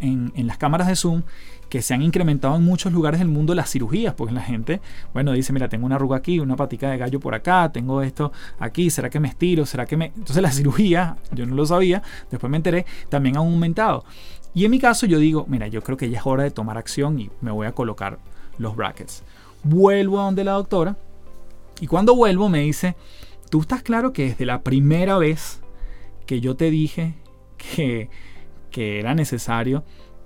en 0.00 0.46
las 0.46 0.58
cámaras 0.58 0.88
de 0.88 0.96
Zoom 0.96 1.22
que 1.68 1.82
se 1.82 1.94
han 1.94 2.02
incrementado 2.02 2.56
en 2.56 2.64
muchos 2.64 2.92
lugares 2.92 3.18
del 3.18 3.28
mundo 3.28 3.54
las 3.54 3.70
cirugías, 3.70 4.14
porque 4.14 4.32
la 4.32 4.42
gente, 4.42 4.80
bueno, 5.12 5.32
dice, 5.32 5.52
mira, 5.52 5.68
tengo 5.68 5.86
una 5.86 5.96
arruga 5.96 6.16
aquí, 6.16 6.38
una 6.38 6.56
patica 6.56 6.90
de 6.90 6.98
gallo 6.98 7.20
por 7.20 7.34
acá, 7.34 7.70
tengo 7.72 8.02
esto 8.02 8.32
aquí, 8.58 8.90
¿será 8.90 9.10
que 9.10 9.20
me 9.20 9.28
estiro? 9.28 9.66
¿Será 9.66 9.86
que 9.86 9.96
me...? 9.96 10.12
Entonces 10.16 10.42
las 10.42 10.54
cirugías, 10.56 11.16
yo 11.32 11.46
no 11.46 11.54
lo 11.54 11.66
sabía, 11.66 12.02
después 12.30 12.50
me 12.50 12.56
enteré, 12.56 12.86
también 13.08 13.36
han 13.36 13.42
aumentado. 13.42 14.04
Y 14.54 14.64
en 14.64 14.70
mi 14.70 14.78
caso 14.78 15.06
yo 15.06 15.18
digo, 15.18 15.44
mira, 15.48 15.66
yo 15.66 15.82
creo 15.82 15.96
que 15.96 16.08
ya 16.08 16.18
es 16.18 16.26
hora 16.26 16.42
de 16.44 16.50
tomar 16.50 16.78
acción 16.78 17.18
y 17.18 17.30
me 17.40 17.50
voy 17.50 17.66
a 17.66 17.72
colocar 17.72 18.18
los 18.58 18.76
brackets. 18.76 19.22
Vuelvo 19.64 20.20
a 20.20 20.24
donde 20.24 20.44
la 20.44 20.52
doctora 20.52 20.96
y 21.80 21.86
cuando 21.86 22.14
vuelvo 22.14 22.48
me 22.48 22.60
dice, 22.60 22.96
tú 23.50 23.60
estás 23.60 23.82
claro 23.82 24.12
que 24.12 24.28
desde 24.28 24.46
la 24.46 24.62
primera 24.62 25.18
vez 25.18 25.60
que 26.24 26.40
yo 26.40 26.56
te 26.56 26.70
dije 26.70 27.14
que, 27.58 28.08
que 28.70 28.98
era 28.98 29.14
necesario 29.14 29.84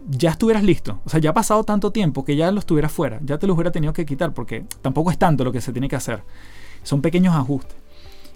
ya 0.09 0.31
estuvieras 0.31 0.63
listo. 0.63 1.01
O 1.05 1.09
sea, 1.09 1.21
ya 1.21 1.31
ha 1.31 1.35
pasado 1.35 1.65
tanto 1.65 1.91
tiempo 1.93 2.25
que 2.25 2.37
ya 2.37 2.51
lo 2.51 2.61
estuvieras 2.61 2.93
fuera. 2.93 3.21
Ya 3.23 3.39
te 3.39 3.47
lo 3.47 3.55
hubiera 3.55 3.71
tenido 3.71 3.93
que 3.93 4.07
quitar 4.07 4.33
porque 4.33 4.65
tampoco 4.83 5.11
es 5.11 5.19
tanto 5.19 5.45
lo 5.45 5.53
que 5.53 5.61
se 5.61 5.73
tiene 5.73 5.89
que 5.89 5.97
hacer. 5.97 6.23
Son 6.83 7.03
pequeños 7.03 7.35
ajustes. 7.35 7.77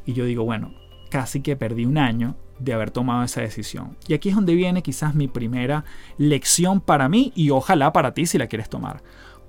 Y 0.07 0.13
yo 0.13 0.25
digo, 0.25 0.45
bueno, 0.45 0.73
casi 1.11 1.41
que 1.41 1.57
perdí 1.57 1.87
un 1.87 1.99
año 1.99 2.37
de 2.59 2.73
haber 2.73 2.91
tomado 2.91 3.25
esa 3.25 3.41
decisión. 3.41 3.97
Y 4.07 4.15
aquí 4.15 4.29
es 4.29 4.35
donde 4.35 4.55
viene 4.55 4.83
quizás 4.83 5.15
mi 5.15 5.29
primera 5.29 5.85
lección 6.19 6.81
para 6.81 7.09
mí 7.09 7.33
y 7.35 7.51
ojalá 7.51 7.93
para 7.93 8.15
ti 8.15 8.27
si 8.27 8.39
la 8.39 8.47
quieres 8.47 8.69
tomar. 8.69 9.03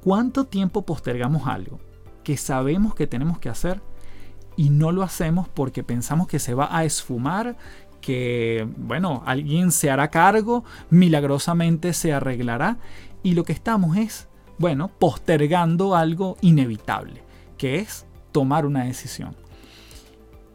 ¿Cuánto 0.04 0.46
tiempo 0.46 0.86
postergamos 0.86 1.48
algo 1.48 1.80
que 2.24 2.38
sabemos 2.38 2.96
que 2.96 3.08
tenemos 3.08 3.40
que 3.40 3.50
hacer 3.50 3.82
y 4.58 4.70
no 4.70 4.92
lo 4.92 5.04
hacemos 5.04 5.48
porque 5.48 5.84
pensamos 5.84 6.28
que 6.28 6.40
se 6.40 6.54
va 6.54 6.76
a 6.76 6.86
esfumar, 6.86 7.58
que, 8.06 8.68
bueno, 8.78 9.24
alguien 9.26 9.72
se 9.72 9.90
hará 9.90 10.12
cargo, 10.12 10.64
milagrosamente 10.92 11.92
se 11.92 12.14
arreglará 12.14 12.78
y 13.24 13.34
lo 13.34 13.44
que 13.44 13.52
estamos 13.52 13.98
es, 13.98 14.28
bueno, 14.60 14.92
postergando 15.00 15.96
algo 15.96 16.38
inevitable, 16.42 17.24
que 17.58 17.80
es 17.80 18.06
tomar 18.32 18.68
una 18.68 18.84
decisión. 18.84 19.36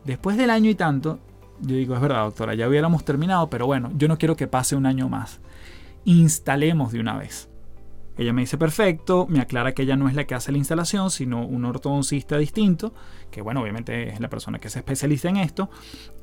Después 0.04 0.37
del 0.37 0.50
año 0.50 0.71
y 0.71 0.76
tanto, 0.76 1.19
yo 1.61 1.75
digo, 1.75 1.97
es 1.97 2.00
verdad, 2.00 2.23
doctora, 2.23 2.54
ya 2.54 2.69
hubiéramos 2.69 3.04
terminado, 3.04 3.50
pero 3.50 3.66
bueno, 3.66 3.90
yo 3.97 4.07
no 4.07 4.16
quiero 4.16 4.37
que 4.37 4.47
pase 4.47 4.76
un 4.76 4.87
año 4.87 5.09
más. 5.09 5.40
Instalemos 6.04 6.92
de 6.92 7.00
una 7.00 7.19
vez. 7.19 7.50
Ella 8.19 8.33
me 8.33 8.43
dice 8.43 8.59
perfecto, 8.59 9.26
me 9.29 9.40
aclara 9.40 9.73
que 9.73 9.83
ella 9.83 9.97
no 9.97 10.09
es 10.09 10.14
la 10.14 10.25
que 10.25 10.35
hace 10.35 10.52
la 10.52 10.59
instalación, 10.59 11.11
sino 11.11 11.47
un 11.47 11.64
ortodoncista 11.64 12.37
distinto, 12.37 12.93
que 13.31 13.40
bueno, 13.40 13.62
obviamente 13.62 14.11
es 14.11 14.21
la 14.21 14.29
persona 14.29 14.59
que 14.59 14.69
se 14.69 14.81
especializa 14.81 15.29
en 15.29 15.38
esto, 15.38 15.71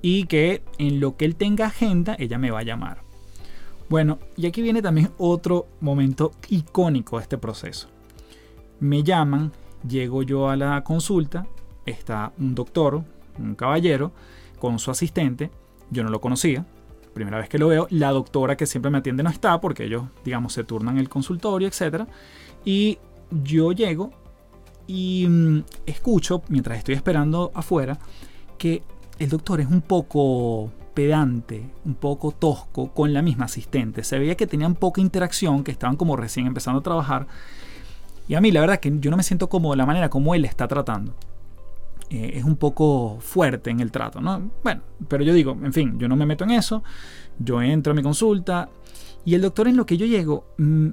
y 0.01 0.25
que 0.25 0.61
en 0.77 0.99
lo 0.99 1.17
que 1.17 1.25
él 1.25 1.35
tenga 1.35 1.67
agenda, 1.67 2.15
ella 2.19 2.37
me 2.37 2.51
va 2.51 2.59
a 2.59 2.63
llamar. 2.63 3.01
Bueno, 3.89 4.19
y 4.35 4.45
aquí 4.45 4.61
viene 4.61 4.81
también 4.81 5.11
otro 5.17 5.67
momento 5.79 6.33
icónico 6.49 7.17
de 7.17 7.23
este 7.23 7.37
proceso. 7.37 7.87
Me 8.79 9.01
llaman, 9.01 9.53
llego 9.87 10.23
yo 10.23 10.49
a 10.49 10.55
la 10.55 10.83
consulta, 10.83 11.47
está 11.85 12.33
un 12.37 12.53
doctor, 12.53 13.01
un 13.39 13.55
caballero, 13.55 14.11
con 14.59 14.77
su 14.77 14.91
asistente, 14.91 15.49
yo 15.89 16.03
no 16.03 16.09
lo 16.09 16.19
conocía, 16.19 16.65
primera 17.17 17.37
vez 17.37 17.49
que 17.49 17.57
lo 17.57 17.67
veo, 17.67 17.87
la 17.89 18.11
doctora 18.11 18.55
que 18.55 18.65
siempre 18.65 18.89
me 18.89 18.99
atiende 18.99 19.23
no 19.23 19.29
está 19.29 19.59
porque 19.59 19.83
ellos, 19.83 20.03
digamos, 20.23 20.53
se 20.53 20.63
turnan 20.63 20.97
el 20.97 21.09
consultorio, 21.09 21.67
etc. 21.67 22.03
Y 22.63 22.97
yo 23.29 23.73
llego 23.73 24.11
y 24.87 25.27
mm, 25.27 25.63
escucho, 25.85 26.41
mientras 26.47 26.77
estoy 26.77 26.95
esperando 26.95 27.51
afuera, 27.53 27.99
que 28.57 28.81
el 29.19 29.29
doctor 29.29 29.59
es 29.59 29.67
un 29.67 29.81
poco 29.81 30.71
pedante, 30.93 31.69
un 31.85 31.95
poco 31.95 32.31
tosco 32.31 32.93
con 32.93 33.13
la 33.13 33.21
misma 33.21 33.45
asistente. 33.45 34.03
Se 34.03 34.17
veía 34.17 34.35
que 34.35 34.47
tenían 34.47 34.75
poca 34.75 35.01
interacción, 35.01 35.63
que 35.63 35.71
estaban 35.71 35.95
como 35.95 36.15
recién 36.15 36.47
empezando 36.47 36.79
a 36.79 36.83
trabajar. 36.83 37.27
Y 38.27 38.35
a 38.35 38.41
mí 38.41 38.51
la 38.51 38.61
verdad 38.61 38.79
que 38.79 38.91
yo 38.99 39.11
no 39.11 39.17
me 39.17 39.23
siento 39.23 39.47
como 39.47 39.71
de 39.71 39.77
la 39.77 39.85
manera 39.85 40.09
como 40.09 40.33
él 40.33 40.45
está 40.45 40.67
tratando. 40.67 41.13
Eh, 42.09 42.33
es 42.35 42.45
un 42.45 42.55
poco 42.55 43.17
fuerte 43.19 43.69
en 43.69 43.81
el 43.81 43.91
trato, 43.91 44.21
¿no? 44.21 44.49
Bueno, 44.63 44.81
pero 45.09 45.23
yo 45.23 45.33
digo, 45.33 45.57
en 45.61 45.73
fin, 45.73 45.99
yo 45.99 46.07
no 46.07 46.15
me 46.15 46.25
meto 46.25 46.45
en 46.45 46.51
eso, 46.51 46.81
yo 47.37 47.61
entro 47.61 47.91
a 47.91 47.95
mi 47.95 48.01
consulta 48.01 48.69
y 49.25 49.35
el 49.35 49.41
doctor 49.41 49.67
en 49.67 49.75
lo 49.75 49.85
que 49.85 49.97
yo 49.97 50.05
llego, 50.05 50.45
mm, 50.57 50.87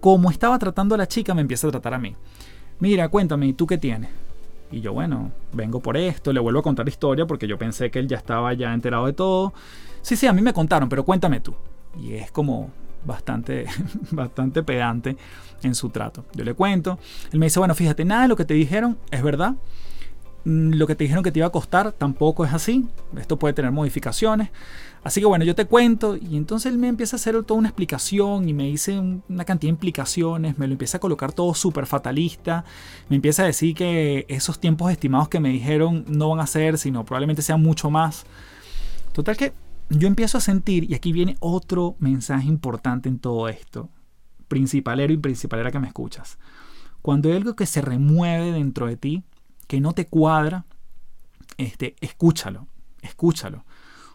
como 0.00 0.30
estaba 0.30 0.58
tratando 0.58 0.94
a 0.94 0.98
la 0.98 1.08
chica, 1.08 1.32
me 1.32 1.40
empieza 1.40 1.68
a 1.68 1.70
tratar 1.70 1.94
a 1.94 1.98
mí. 1.98 2.14
Mira, 2.80 3.08
cuéntame, 3.08 3.52
¿tú 3.54 3.66
qué 3.66 3.78
tienes? 3.78 4.10
Y 4.70 4.80
yo, 4.80 4.92
bueno, 4.92 5.32
vengo 5.52 5.80
por 5.80 5.96
esto, 5.96 6.32
le 6.32 6.40
vuelvo 6.40 6.60
a 6.60 6.62
contar 6.62 6.84
la 6.84 6.90
historia 6.90 7.26
porque 7.26 7.48
yo 7.48 7.58
pensé 7.58 7.90
que 7.90 7.98
él 7.98 8.06
ya 8.06 8.18
estaba 8.18 8.52
ya 8.52 8.72
enterado 8.72 9.06
de 9.06 9.14
todo. 9.14 9.54
Sí, 10.02 10.16
sí, 10.16 10.26
a 10.26 10.32
mí 10.32 10.42
me 10.42 10.52
contaron, 10.52 10.88
pero 10.88 11.04
cuéntame 11.04 11.40
tú. 11.40 11.54
Y 11.98 12.14
es 12.14 12.30
como 12.30 12.70
bastante, 13.04 13.66
bastante 14.12 14.62
pedante 14.62 15.16
en 15.62 15.74
su 15.74 15.88
trato. 15.90 16.24
Yo 16.34 16.44
le 16.44 16.54
cuento, 16.54 16.98
él 17.32 17.38
me 17.38 17.46
dice, 17.46 17.58
bueno, 17.58 17.74
fíjate, 17.74 18.04
nada 18.04 18.22
de 18.22 18.28
lo 18.28 18.36
que 18.36 18.44
te 18.44 18.54
dijeron 18.54 18.98
es 19.10 19.22
verdad. 19.22 19.54
Mm, 20.44 20.74
lo 20.74 20.86
que 20.86 20.94
te 20.94 21.04
dijeron 21.04 21.22
que 21.22 21.32
te 21.32 21.38
iba 21.40 21.46
a 21.46 21.50
costar 21.50 21.92
tampoco 21.92 22.44
es 22.44 22.52
así. 22.52 22.86
Esto 23.16 23.38
puede 23.38 23.54
tener 23.54 23.72
modificaciones. 23.72 24.50
Así 25.02 25.20
que 25.20 25.26
bueno, 25.26 25.44
yo 25.44 25.54
te 25.54 25.64
cuento 25.64 26.16
y 26.16 26.36
entonces 26.36 26.70
él 26.72 26.78
me 26.78 26.88
empieza 26.88 27.16
a 27.16 27.18
hacer 27.18 27.42
toda 27.44 27.58
una 27.58 27.68
explicación 27.68 28.48
y 28.48 28.52
me 28.52 28.64
dice 28.64 28.98
una 28.98 29.44
cantidad 29.46 29.68
de 29.68 29.74
implicaciones, 29.74 30.58
me 30.58 30.66
lo 30.66 30.72
empieza 30.72 30.98
a 30.98 31.00
colocar 31.00 31.32
todo 31.32 31.54
súper 31.54 31.86
fatalista, 31.86 32.64
me 33.08 33.16
empieza 33.16 33.42
a 33.42 33.46
decir 33.46 33.74
que 33.74 34.26
esos 34.28 34.60
tiempos 34.60 34.92
estimados 34.92 35.30
que 35.30 35.40
me 35.40 35.48
dijeron 35.48 36.04
no 36.06 36.28
van 36.28 36.40
a 36.40 36.46
ser, 36.46 36.76
sino 36.76 37.04
probablemente 37.06 37.40
sean 37.40 37.62
mucho 37.62 37.90
más. 37.90 38.26
Total 39.12 39.38
que 39.38 39.54
yo 39.88 40.06
empiezo 40.06 40.36
a 40.38 40.42
sentir, 40.42 40.90
y 40.90 40.94
aquí 40.94 41.12
viene 41.12 41.36
otro 41.40 41.96
mensaje 41.98 42.46
importante 42.46 43.08
en 43.08 43.18
todo 43.18 43.48
esto, 43.48 43.88
principalero 44.48 45.12
y 45.14 45.16
principalera 45.16 45.70
que 45.70 45.80
me 45.80 45.88
escuchas. 45.88 46.38
Cuando 47.00 47.30
hay 47.30 47.36
algo 47.36 47.56
que 47.56 47.64
se 47.64 47.80
remueve 47.80 48.52
dentro 48.52 48.86
de 48.86 48.96
ti, 48.96 49.24
que 49.70 49.80
no 49.80 49.92
te 49.92 50.08
cuadra, 50.08 50.64
este, 51.56 51.94
escúchalo, 52.00 52.66
escúchalo. 53.02 53.64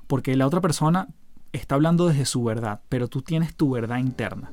Porque 0.05 0.35
la 0.35 0.47
otra 0.47 0.59
persona 0.59 1.07
está 1.53 1.75
hablando 1.75 2.07
desde 2.07 2.25
su 2.25 2.43
verdad, 2.43 2.81
pero 2.89 3.07
tú 3.07 3.21
tienes 3.21 3.55
tu 3.55 3.69
verdad 3.69 3.99
interna. 3.99 4.51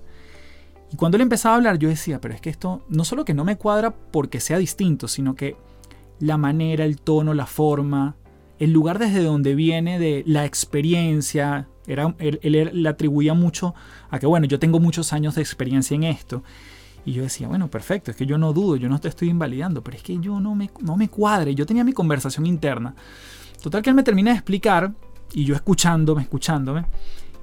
Y 0.93 0.97
cuando 0.97 1.17
él 1.17 1.23
empezaba 1.23 1.55
a 1.55 1.57
hablar, 1.57 1.81
yo 1.81 1.89
decía, 1.89 2.21
pero 2.21 2.35
es 2.35 2.41
que 2.41 2.51
esto 2.51 2.87
no 2.89 3.05
solo 3.05 3.25
que 3.25 3.35
no 3.35 3.45
me 3.45 3.59
cuadra 3.59 3.91
porque 3.91 4.39
sea 4.39 4.59
distinto, 4.59 5.09
sino 5.09 5.35
que 5.35 5.57
la 6.21 6.37
manera, 6.37 6.85
el 6.85 7.01
tono, 7.01 7.35
la 7.35 7.47
forma, 7.47 8.15
el 8.61 8.73
lugar 8.73 9.01
desde 9.01 9.25
donde 9.25 9.57
viene, 9.57 9.99
de 9.99 10.23
la 10.25 10.45
experiencia, 10.45 11.67
era, 11.89 12.15
él, 12.21 12.39
él 12.45 12.71
le 12.75 12.89
atribuía 12.89 13.35
mucho 13.35 13.75
a 14.09 14.21
que, 14.21 14.27
bueno, 14.27 14.47
yo 14.47 14.61
tengo 14.61 14.79
muchos 14.79 15.13
años 15.13 15.35
de 15.35 15.43
experiencia 15.43 15.97
en 15.97 16.05
esto. 16.05 16.45
Y 17.05 17.13
yo 17.13 17.23
decía, 17.23 17.49
bueno, 17.49 17.69
perfecto, 17.69 18.11
es 18.11 18.17
que 18.17 18.27
yo 18.27 18.39
no 18.39 18.53
dudo, 18.53 18.77
yo 18.77 18.89
no 18.89 19.01
te 19.01 19.09
estoy 19.09 19.29
invalidando, 19.29 19.83
pero 19.83 19.97
es 19.97 20.03
que 20.03 20.19
yo 20.19 20.41
no 20.41 20.55
me, 20.55 20.71
no 20.81 20.97
me 20.97 21.09
cuadre. 21.09 21.55
Yo 21.55 21.67
tenía 21.67 21.85
mi 21.85 21.93
conversación 21.93 22.47
interna. 22.47 22.95
Total 23.61 23.83
que 23.83 23.91
él 23.91 23.97
me 23.97 24.03
termina 24.03 24.31
de 24.31 24.37
explicar 24.37 24.93
y 25.33 25.45
yo 25.45 25.55
escuchándome, 25.55 26.23
escuchándome. 26.23 26.87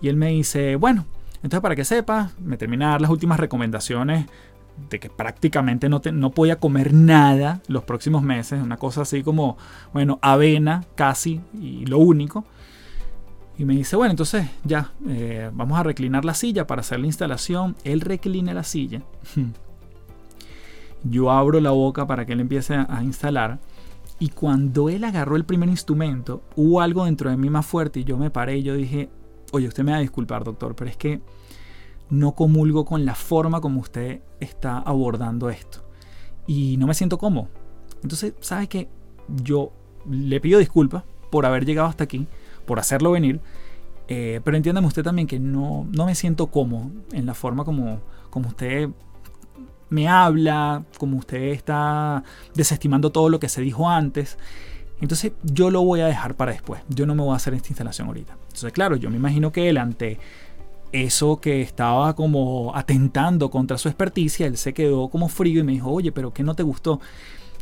Y 0.01 0.07
él 0.07 0.15
me 0.15 0.29
dice, 0.29 0.75
bueno, 0.75 1.05
entonces 1.35 1.61
para 1.61 1.75
que 1.75 1.85
sepas, 1.85 2.39
me 2.39 2.57
termina 2.57 2.85
de 2.85 2.91
dar 2.91 3.01
las 3.01 3.11
últimas 3.11 3.39
recomendaciones 3.39 4.25
de 4.89 4.99
que 4.99 5.09
prácticamente 5.09 5.89
no, 5.89 5.99
te, 5.99 6.11
no 6.11 6.31
podía 6.31 6.57
comer 6.57 6.93
nada 6.93 7.61
los 7.67 7.83
próximos 7.83 8.23
meses. 8.23 8.61
Una 8.61 8.77
cosa 8.77 9.01
así 9.01 9.23
como, 9.23 9.57
bueno, 9.93 10.19
avena 10.21 10.85
casi 10.95 11.41
y 11.53 11.85
lo 11.85 11.99
único. 11.99 12.45
Y 13.59 13.65
me 13.65 13.75
dice, 13.75 13.97
bueno, 13.97 14.11
entonces 14.11 14.47
ya, 14.63 14.93
eh, 15.05 15.51
vamos 15.53 15.77
a 15.77 15.83
reclinar 15.83 16.23
la 16.23 16.33
silla 16.33 16.65
para 16.65 16.79
hacer 16.79 16.97
la 17.01 17.07
instalación. 17.07 17.75
Él 17.83 17.99
reclina 17.99 18.53
la 18.53 18.63
silla. 18.63 19.01
Yo 21.03 21.29
abro 21.29 21.59
la 21.59 21.71
boca 21.71 22.07
para 22.07 22.25
que 22.25 22.31
él 22.31 22.39
empiece 22.39 22.73
a 22.73 23.03
instalar. 23.03 23.59
Y 24.17 24.29
cuando 24.29 24.87
él 24.87 25.03
agarró 25.03 25.35
el 25.35 25.43
primer 25.43 25.67
instrumento, 25.67 26.41
hubo 26.55 26.79
algo 26.79 27.03
dentro 27.03 27.29
de 27.29 27.35
mí 27.35 27.49
más 27.49 27.65
fuerte 27.65 27.99
y 27.99 28.03
yo 28.03 28.17
me 28.17 28.29
paré 28.29 28.57
y 28.57 28.63
yo 28.63 28.75
dije, 28.75 29.09
oye, 29.51 29.67
usted 29.67 29.83
me 29.83 29.91
va 29.91 29.97
a 29.97 30.01
disculpar, 30.01 30.43
doctor, 30.43 30.75
pero 30.75 30.89
es 30.89 30.97
que 30.97 31.21
no 32.09 32.35
comulgo 32.35 32.83
con 32.83 33.05
la 33.05 33.15
forma 33.15 33.61
como 33.61 33.79
usted 33.79 34.21
está 34.39 34.77
abordando 34.77 35.49
esto. 35.49 35.85
Y 36.47 36.75
no 36.77 36.87
me 36.87 36.93
siento 36.93 37.17
cómodo. 37.17 37.47
Entonces, 38.03 38.33
¿sabe 38.41 38.67
qué? 38.67 38.89
Yo 39.43 39.71
le 40.09 40.39
pido 40.41 40.59
disculpas 40.59 41.03
por 41.29 41.45
haber 41.45 41.65
llegado 41.65 41.87
hasta 41.87 42.05
aquí, 42.05 42.25
por 42.69 42.79
hacerlo 42.79 43.09
venir, 43.09 43.39
eh, 44.09 44.41
pero 44.43 44.55
entiéndame 44.55 44.85
usted 44.85 45.01
también 45.01 45.27
que 45.27 45.39
no, 45.39 45.87
no 45.91 46.05
me 46.05 46.13
siento 46.13 46.45
cómodo 46.45 46.91
en 47.11 47.25
la 47.25 47.33
forma 47.33 47.65
como, 47.65 47.99
como 48.29 48.49
usted 48.49 48.89
me 49.89 50.07
habla, 50.07 50.83
como 50.99 51.17
usted 51.17 51.45
está 51.45 52.23
desestimando 52.53 53.11
todo 53.11 53.27
lo 53.29 53.39
que 53.39 53.49
se 53.49 53.61
dijo 53.61 53.89
antes. 53.89 54.37
Entonces 55.01 55.31
yo 55.41 55.71
lo 55.71 55.81
voy 55.81 56.01
a 56.01 56.05
dejar 56.05 56.35
para 56.35 56.51
después. 56.51 56.83
Yo 56.89 57.07
no 57.07 57.15
me 57.15 57.23
voy 57.23 57.33
a 57.33 57.37
hacer 57.37 57.55
esta 57.55 57.69
instalación 57.69 58.07
ahorita. 58.07 58.33
Entonces 58.33 58.71
claro, 58.71 58.97
yo 58.97 59.09
me 59.09 59.15
imagino 59.15 59.51
que 59.51 59.67
él 59.67 59.79
ante 59.79 60.19
eso 60.91 61.41
que 61.41 61.63
estaba 61.63 62.15
como 62.15 62.75
atentando 62.75 63.49
contra 63.49 63.79
su 63.79 63.87
experticia, 63.87 64.45
él 64.45 64.57
se 64.57 64.75
quedó 64.75 65.07
como 65.07 65.27
frío 65.27 65.61
y 65.61 65.63
me 65.63 65.71
dijo, 65.71 65.89
oye, 65.89 66.11
pero 66.11 66.31
¿qué 66.35 66.43
no 66.43 66.53
te 66.53 66.61
gustó? 66.61 66.99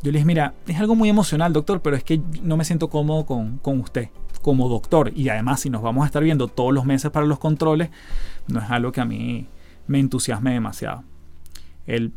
Yo 0.03 0.11
le 0.11 0.17
dije, 0.17 0.25
mira, 0.25 0.53
es 0.67 0.77
algo 0.77 0.95
muy 0.95 1.07
emocional, 1.07 1.53
doctor, 1.53 1.81
pero 1.81 1.95
es 1.95 2.03
que 2.03 2.21
no 2.43 2.57
me 2.57 2.65
siento 2.65 2.89
cómodo 2.89 3.25
con, 3.25 3.59
con 3.59 3.79
usted 3.79 4.09
como 4.47 4.69
doctor. 4.69 5.11
Y 5.13 5.27
además, 5.27 5.59
si 5.59 5.69
nos 5.69 5.81
vamos 5.81 6.03
a 6.03 6.05
estar 6.05 6.23
viendo 6.23 6.47
todos 6.47 6.73
los 6.73 6.85
meses 6.85 7.11
para 7.11 7.25
los 7.25 7.37
controles, 7.37 7.89
no 8.47 8.61
es 8.61 8.71
algo 8.71 8.93
que 8.93 9.01
a 9.01 9.05
mí 9.05 9.45
me 9.87 9.99
entusiasme 9.99 10.53
demasiado. 10.53 11.03
Él 11.85 12.13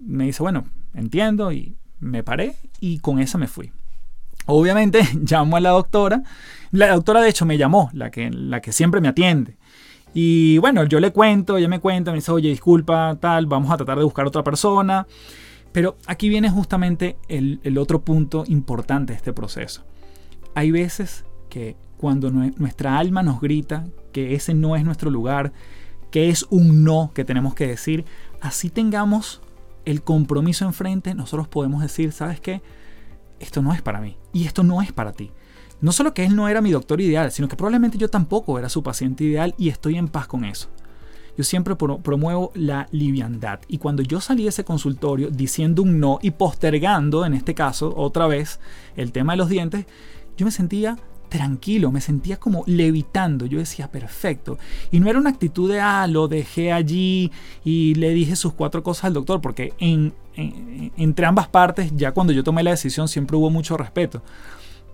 me 0.00 0.24
dice, 0.24 0.42
bueno, 0.42 0.64
entiendo 0.94 1.52
y 1.52 1.76
me 2.00 2.22
paré 2.22 2.56
y 2.80 3.00
con 3.00 3.18
esa 3.18 3.36
me 3.36 3.46
fui. 3.46 3.72
Obviamente 4.46 5.06
llamo 5.30 5.58
a 5.58 5.60
la 5.60 5.68
doctora. 5.68 6.22
La 6.70 6.94
doctora 6.94 7.20
de 7.20 7.28
hecho 7.28 7.44
me 7.44 7.58
llamó, 7.58 7.90
la 7.92 8.10
que, 8.10 8.30
la 8.30 8.62
que 8.62 8.72
siempre 8.72 9.02
me 9.02 9.08
atiende. 9.08 9.58
Y 10.14 10.56
bueno, 10.56 10.82
yo 10.84 10.98
le 10.98 11.10
cuento, 11.10 11.58
ella 11.58 11.68
me 11.68 11.80
cuenta, 11.80 12.10
me 12.10 12.16
dice, 12.16 12.32
oye, 12.32 12.48
disculpa, 12.48 13.18
tal, 13.20 13.44
vamos 13.44 13.70
a 13.70 13.76
tratar 13.76 13.98
de 13.98 14.04
buscar 14.04 14.26
otra 14.26 14.42
persona. 14.42 15.06
Pero 15.72 15.98
aquí 16.06 16.30
viene 16.30 16.48
justamente 16.48 17.18
el, 17.28 17.60
el 17.64 17.76
otro 17.76 18.00
punto 18.00 18.44
importante 18.46 19.12
de 19.12 19.18
este 19.18 19.34
proceso. 19.34 19.84
Hay 20.54 20.70
veces 20.70 21.26
que 21.48 21.76
cuando 21.96 22.30
nuestra 22.30 22.98
alma 22.98 23.22
nos 23.22 23.40
grita 23.40 23.86
que 24.12 24.34
ese 24.34 24.54
no 24.54 24.76
es 24.76 24.84
nuestro 24.84 25.10
lugar, 25.10 25.52
que 26.10 26.28
es 26.28 26.46
un 26.50 26.84
no 26.84 27.10
que 27.14 27.24
tenemos 27.24 27.54
que 27.54 27.66
decir, 27.66 28.04
así 28.40 28.70
tengamos 28.70 29.42
el 29.84 30.02
compromiso 30.02 30.64
enfrente, 30.64 31.14
nosotros 31.14 31.48
podemos 31.48 31.82
decir, 31.82 32.12
¿sabes 32.12 32.40
qué? 32.40 32.62
Esto 33.38 33.62
no 33.62 33.72
es 33.72 33.82
para 33.82 34.00
mí 34.00 34.16
y 34.32 34.44
esto 34.44 34.62
no 34.62 34.82
es 34.82 34.92
para 34.92 35.12
ti. 35.12 35.30
No 35.80 35.92
solo 35.92 36.14
que 36.14 36.24
él 36.24 36.34
no 36.34 36.48
era 36.48 36.62
mi 36.62 36.70
doctor 36.70 37.00
ideal, 37.00 37.30
sino 37.30 37.48
que 37.48 37.56
probablemente 37.56 37.98
yo 37.98 38.08
tampoco 38.08 38.58
era 38.58 38.68
su 38.68 38.82
paciente 38.82 39.24
ideal 39.24 39.54
y 39.58 39.68
estoy 39.68 39.96
en 39.96 40.08
paz 40.08 40.26
con 40.26 40.44
eso. 40.44 40.68
Yo 41.36 41.44
siempre 41.44 41.76
promuevo 41.76 42.50
la 42.54 42.88
liviandad 42.92 43.60
y 43.68 43.76
cuando 43.76 44.02
yo 44.02 44.22
salí 44.22 44.44
de 44.44 44.48
ese 44.48 44.64
consultorio 44.64 45.28
diciendo 45.30 45.82
un 45.82 46.00
no 46.00 46.18
y 46.22 46.30
postergando, 46.30 47.26
en 47.26 47.34
este 47.34 47.54
caso, 47.54 47.92
otra 47.94 48.26
vez, 48.26 48.58
el 48.96 49.12
tema 49.12 49.34
de 49.34 49.36
los 49.36 49.50
dientes, 49.50 49.84
yo 50.38 50.46
me 50.46 50.50
sentía 50.50 50.96
tranquilo, 51.28 51.92
me 51.92 52.00
sentía 52.00 52.38
como 52.38 52.64
levitando. 52.66 53.46
Yo 53.46 53.58
decía, 53.58 53.90
perfecto. 53.90 54.58
Y 54.90 55.00
no 55.00 55.08
era 55.10 55.18
una 55.18 55.30
actitud 55.30 55.70
de, 55.70 55.80
ah, 55.80 56.06
lo 56.06 56.28
dejé 56.28 56.72
allí 56.72 57.30
y 57.64 57.94
le 57.94 58.10
dije 58.10 58.36
sus 58.36 58.52
cuatro 58.52 58.82
cosas 58.82 59.06
al 59.06 59.14
doctor, 59.14 59.40
porque 59.40 59.74
en, 59.78 60.12
entre 60.96 61.26
ambas 61.26 61.48
partes, 61.48 61.92
ya 61.96 62.12
cuando 62.12 62.32
yo 62.32 62.44
tomé 62.44 62.62
la 62.62 62.70
decisión, 62.70 63.08
siempre 63.08 63.36
hubo 63.36 63.50
mucho 63.50 63.76
respeto 63.76 64.22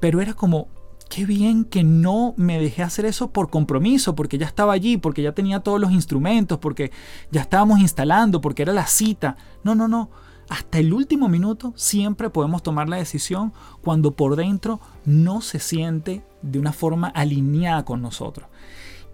pero 0.02 0.20
era 0.20 0.34
como, 0.34 0.66
qué 1.08 1.24
bien 1.24 1.64
que 1.64 1.84
no 1.84 2.34
me 2.36 2.58
dejé 2.58 2.82
hacer 2.82 3.04
eso 3.04 3.30
por 3.30 3.50
compromiso, 3.50 4.16
porque 4.16 4.36
ya 4.36 4.46
estaba 4.46 4.72
allí, 4.72 4.96
porque 4.96 5.22
ya 5.22 5.30
tenía 5.30 5.60
todos 5.60 5.80
los 5.80 5.92
instrumentos, 5.92 6.58
porque 6.58 6.90
ya 7.30 7.42
estábamos 7.42 7.78
instalando, 7.78 8.40
porque 8.40 8.62
era 8.62 8.72
la 8.72 8.88
cita. 8.88 9.36
No, 9.62 9.76
no, 9.76 9.86
no. 9.86 10.10
Hasta 10.52 10.80
el 10.80 10.92
último 10.92 11.30
minuto 11.30 11.72
siempre 11.76 12.28
podemos 12.28 12.62
tomar 12.62 12.86
la 12.86 12.98
decisión 12.98 13.54
cuando 13.82 14.10
por 14.10 14.36
dentro 14.36 14.80
no 15.06 15.40
se 15.40 15.58
siente 15.58 16.22
de 16.42 16.58
una 16.58 16.74
forma 16.74 17.08
alineada 17.08 17.86
con 17.86 18.02
nosotros. 18.02 18.50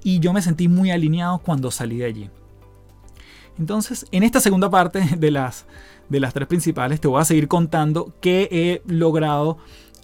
Y 0.02 0.18
yo 0.18 0.32
me 0.32 0.42
sentí 0.42 0.66
muy 0.66 0.90
alineado 0.90 1.38
cuando 1.38 1.70
salí 1.70 1.98
de 1.98 2.06
allí. 2.06 2.30
Entonces, 3.56 4.04
en 4.10 4.24
esta 4.24 4.40
segunda 4.40 4.68
parte 4.68 5.00
de 5.16 5.30
las, 5.30 5.66
de 6.08 6.18
las 6.18 6.34
tres 6.34 6.48
principales, 6.48 7.00
te 7.00 7.06
voy 7.06 7.20
a 7.20 7.24
seguir 7.24 7.46
contando 7.46 8.12
qué 8.20 8.48
he 8.50 8.92
logrado 8.92 9.58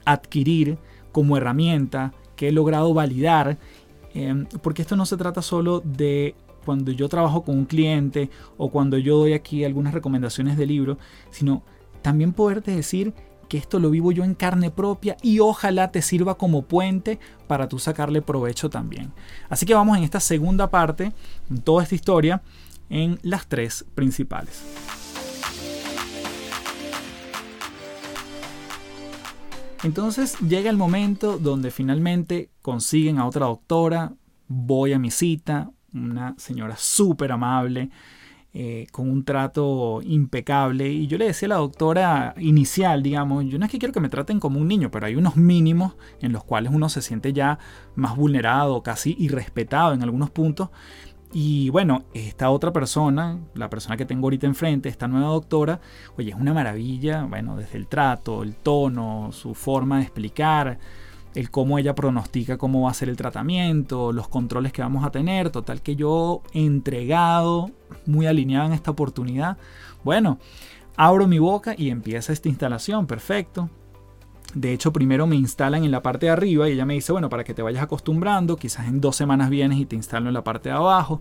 adquirir 0.04 0.78
como 1.10 1.36
herramienta, 1.36 2.14
que 2.36 2.50
he 2.50 2.52
logrado 2.52 2.94
validar, 2.94 3.58
em, 4.14 4.46
porque 4.62 4.82
esto 4.82 4.94
no 4.94 5.04
se 5.04 5.16
trata 5.16 5.42
solo 5.42 5.80
de 5.80 6.36
cuando 6.64 6.92
yo 6.92 7.08
trabajo 7.08 7.44
con 7.44 7.58
un 7.58 7.64
cliente 7.64 8.30
o 8.56 8.70
cuando 8.70 8.98
yo 8.98 9.18
doy 9.18 9.32
aquí 9.32 9.64
algunas 9.64 9.94
recomendaciones 9.94 10.56
de 10.56 10.66
libro, 10.66 10.98
sino 11.30 11.62
también 12.02 12.32
poderte 12.32 12.74
decir 12.74 13.14
que 13.48 13.58
esto 13.58 13.78
lo 13.78 13.90
vivo 13.90 14.12
yo 14.12 14.24
en 14.24 14.34
carne 14.34 14.70
propia 14.70 15.16
y 15.22 15.40
ojalá 15.40 15.90
te 15.90 16.02
sirva 16.02 16.36
como 16.36 16.62
puente 16.62 17.18
para 17.46 17.68
tú 17.68 17.78
sacarle 17.78 18.22
provecho 18.22 18.70
también. 18.70 19.12
Así 19.48 19.66
que 19.66 19.74
vamos 19.74 19.96
en 19.98 20.04
esta 20.04 20.20
segunda 20.20 20.70
parte, 20.70 21.12
en 21.50 21.58
toda 21.60 21.82
esta 21.82 21.94
historia, 21.94 22.42
en 22.88 23.18
las 23.22 23.46
tres 23.46 23.84
principales. 23.94 24.62
Entonces 29.82 30.38
llega 30.40 30.70
el 30.70 30.78
momento 30.78 31.38
donde 31.38 31.70
finalmente 31.70 32.50
consiguen 32.62 33.18
a 33.18 33.26
otra 33.26 33.46
doctora, 33.46 34.14
voy 34.48 34.94
a 34.94 34.98
mi 34.98 35.10
cita, 35.10 35.70
una 35.94 36.34
señora 36.38 36.76
súper 36.76 37.32
amable, 37.32 37.90
eh, 38.56 38.86
con 38.92 39.10
un 39.10 39.24
trato 39.24 40.00
impecable. 40.02 40.88
Y 40.88 41.06
yo 41.08 41.18
le 41.18 41.26
decía 41.26 41.46
a 41.46 41.50
la 41.50 41.56
doctora 41.56 42.34
inicial, 42.38 43.02
digamos, 43.02 43.44
yo 43.46 43.58
no 43.58 43.64
es 43.64 43.70
que 43.70 43.78
quiero 43.78 43.92
que 43.92 44.00
me 44.00 44.08
traten 44.08 44.38
como 44.38 44.60
un 44.60 44.68
niño, 44.68 44.90
pero 44.92 45.06
hay 45.06 45.16
unos 45.16 45.36
mínimos 45.36 45.96
en 46.20 46.32
los 46.32 46.44
cuales 46.44 46.72
uno 46.72 46.88
se 46.88 47.02
siente 47.02 47.32
ya 47.32 47.58
más 47.96 48.16
vulnerado, 48.16 48.82
casi 48.82 49.16
irrespetado 49.18 49.92
en 49.92 50.04
algunos 50.04 50.30
puntos. 50.30 50.70
Y 51.32 51.68
bueno, 51.70 52.04
esta 52.14 52.48
otra 52.50 52.72
persona, 52.72 53.40
la 53.54 53.68
persona 53.68 53.96
que 53.96 54.06
tengo 54.06 54.26
ahorita 54.26 54.46
enfrente, 54.46 54.88
esta 54.88 55.08
nueva 55.08 55.30
doctora, 55.30 55.80
oye, 56.16 56.30
es 56.30 56.36
una 56.36 56.54
maravilla, 56.54 57.24
bueno, 57.24 57.56
desde 57.56 57.76
el 57.76 57.88
trato, 57.88 58.44
el 58.44 58.54
tono, 58.54 59.30
su 59.32 59.52
forma 59.54 59.96
de 59.96 60.04
explicar, 60.04 60.78
el 61.34 61.50
cómo 61.50 61.78
ella 61.78 61.94
pronostica 61.94 62.58
cómo 62.58 62.82
va 62.82 62.90
a 62.90 62.94
ser 62.94 63.08
el 63.08 63.16
tratamiento, 63.16 64.12
los 64.12 64.28
controles 64.28 64.72
que 64.72 64.82
vamos 64.82 65.04
a 65.04 65.10
tener, 65.10 65.50
total 65.50 65.82
que 65.82 65.96
yo 65.96 66.42
entregado, 66.52 67.70
muy 68.06 68.26
alineado 68.26 68.66
en 68.66 68.72
esta 68.72 68.90
oportunidad, 68.90 69.56
bueno, 70.04 70.38
abro 70.96 71.26
mi 71.26 71.38
boca 71.38 71.74
y 71.76 71.90
empieza 71.90 72.32
esta 72.32 72.48
instalación, 72.48 73.06
perfecto, 73.06 73.68
de 74.54 74.72
hecho, 74.72 74.92
primero 74.92 75.26
me 75.26 75.34
instalan 75.34 75.84
en 75.84 75.90
la 75.90 76.02
parte 76.02 76.26
de 76.26 76.32
arriba 76.32 76.68
y 76.68 76.72
ella 76.72 76.86
me 76.86 76.94
dice, 76.94 77.10
bueno, 77.10 77.28
para 77.28 77.42
que 77.42 77.54
te 77.54 77.62
vayas 77.62 77.82
acostumbrando, 77.82 78.56
quizás 78.56 78.86
en 78.86 79.00
dos 79.00 79.16
semanas 79.16 79.50
vienes 79.50 79.78
y 79.78 79.86
te 79.86 79.96
instalo 79.96 80.28
en 80.28 80.34
la 80.34 80.44
parte 80.44 80.68
de 80.68 80.76
abajo. 80.76 81.20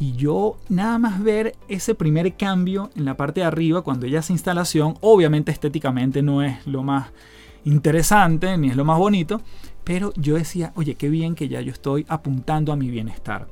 Y 0.00 0.12
yo 0.12 0.58
nada 0.68 0.98
más 0.98 1.22
ver 1.22 1.54
ese 1.68 1.94
primer 1.94 2.36
cambio 2.36 2.90
en 2.96 3.04
la 3.04 3.16
parte 3.16 3.40
de 3.40 3.46
arriba 3.46 3.82
cuando 3.82 4.06
ella 4.06 4.18
hace 4.18 4.32
instalación, 4.32 4.94
obviamente 5.00 5.52
estéticamente 5.52 6.20
no 6.20 6.42
es 6.42 6.66
lo 6.66 6.82
más 6.82 7.12
interesante 7.66 8.56
ni 8.56 8.70
es 8.70 8.76
lo 8.76 8.84
más 8.84 8.98
bonito, 8.98 9.42
pero 9.84 10.12
yo 10.16 10.36
decía, 10.36 10.72
oye, 10.76 10.94
qué 10.94 11.10
bien 11.10 11.34
que 11.34 11.48
ya 11.48 11.60
yo 11.60 11.72
estoy 11.72 12.06
apuntando 12.08 12.72
a 12.72 12.76
mi 12.76 12.88
bienestar. 12.88 13.48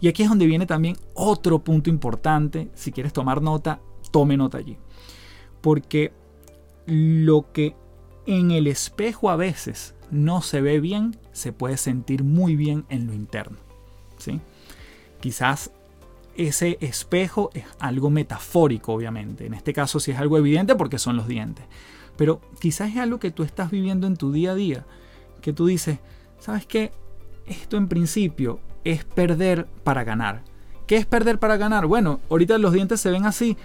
Y 0.00 0.08
aquí 0.08 0.22
es 0.22 0.28
donde 0.28 0.46
viene 0.46 0.66
también 0.66 0.96
otro 1.14 1.58
punto 1.58 1.90
importante, 1.90 2.68
si 2.74 2.92
quieres 2.92 3.12
tomar 3.12 3.40
nota, 3.42 3.80
tome 4.10 4.36
nota 4.36 4.58
allí. 4.58 4.76
Porque 5.62 6.12
lo 6.84 7.50
que 7.52 7.74
en 8.26 8.50
el 8.50 8.66
espejo 8.66 9.30
a 9.30 9.36
veces 9.36 9.94
no 10.10 10.42
se 10.42 10.60
ve 10.60 10.78
bien, 10.78 11.16
se 11.32 11.52
puede 11.52 11.78
sentir 11.78 12.24
muy 12.24 12.56
bien 12.56 12.84
en 12.90 13.06
lo 13.06 13.14
interno. 13.14 13.56
¿sí? 14.18 14.40
Quizás 15.20 15.70
ese 16.36 16.76
espejo 16.82 17.50
es 17.54 17.64
algo 17.78 18.10
metafórico, 18.10 18.92
obviamente. 18.92 19.46
En 19.46 19.54
este 19.54 19.72
caso 19.72 19.98
sí 19.98 20.10
es 20.10 20.18
algo 20.18 20.36
evidente 20.36 20.74
porque 20.74 20.98
son 20.98 21.16
los 21.16 21.26
dientes. 21.26 21.64
Pero 22.16 22.40
quizás 22.60 22.90
es 22.90 22.96
algo 22.96 23.18
que 23.18 23.30
tú 23.30 23.42
estás 23.42 23.70
viviendo 23.70 24.06
en 24.06 24.16
tu 24.16 24.32
día 24.32 24.52
a 24.52 24.54
día, 24.54 24.86
que 25.40 25.52
tú 25.52 25.66
dices, 25.66 25.98
¿sabes 26.38 26.66
qué? 26.66 26.92
Esto 27.46 27.76
en 27.76 27.88
principio 27.88 28.60
es 28.84 29.04
perder 29.04 29.66
para 29.84 30.04
ganar. 30.04 30.42
¿Qué 30.86 30.96
es 30.96 31.06
perder 31.06 31.38
para 31.38 31.56
ganar? 31.56 31.86
Bueno, 31.86 32.20
ahorita 32.30 32.58
los 32.58 32.72
dientes 32.72 33.00
se 33.00 33.10
ven 33.10 33.26
así, 33.26 33.56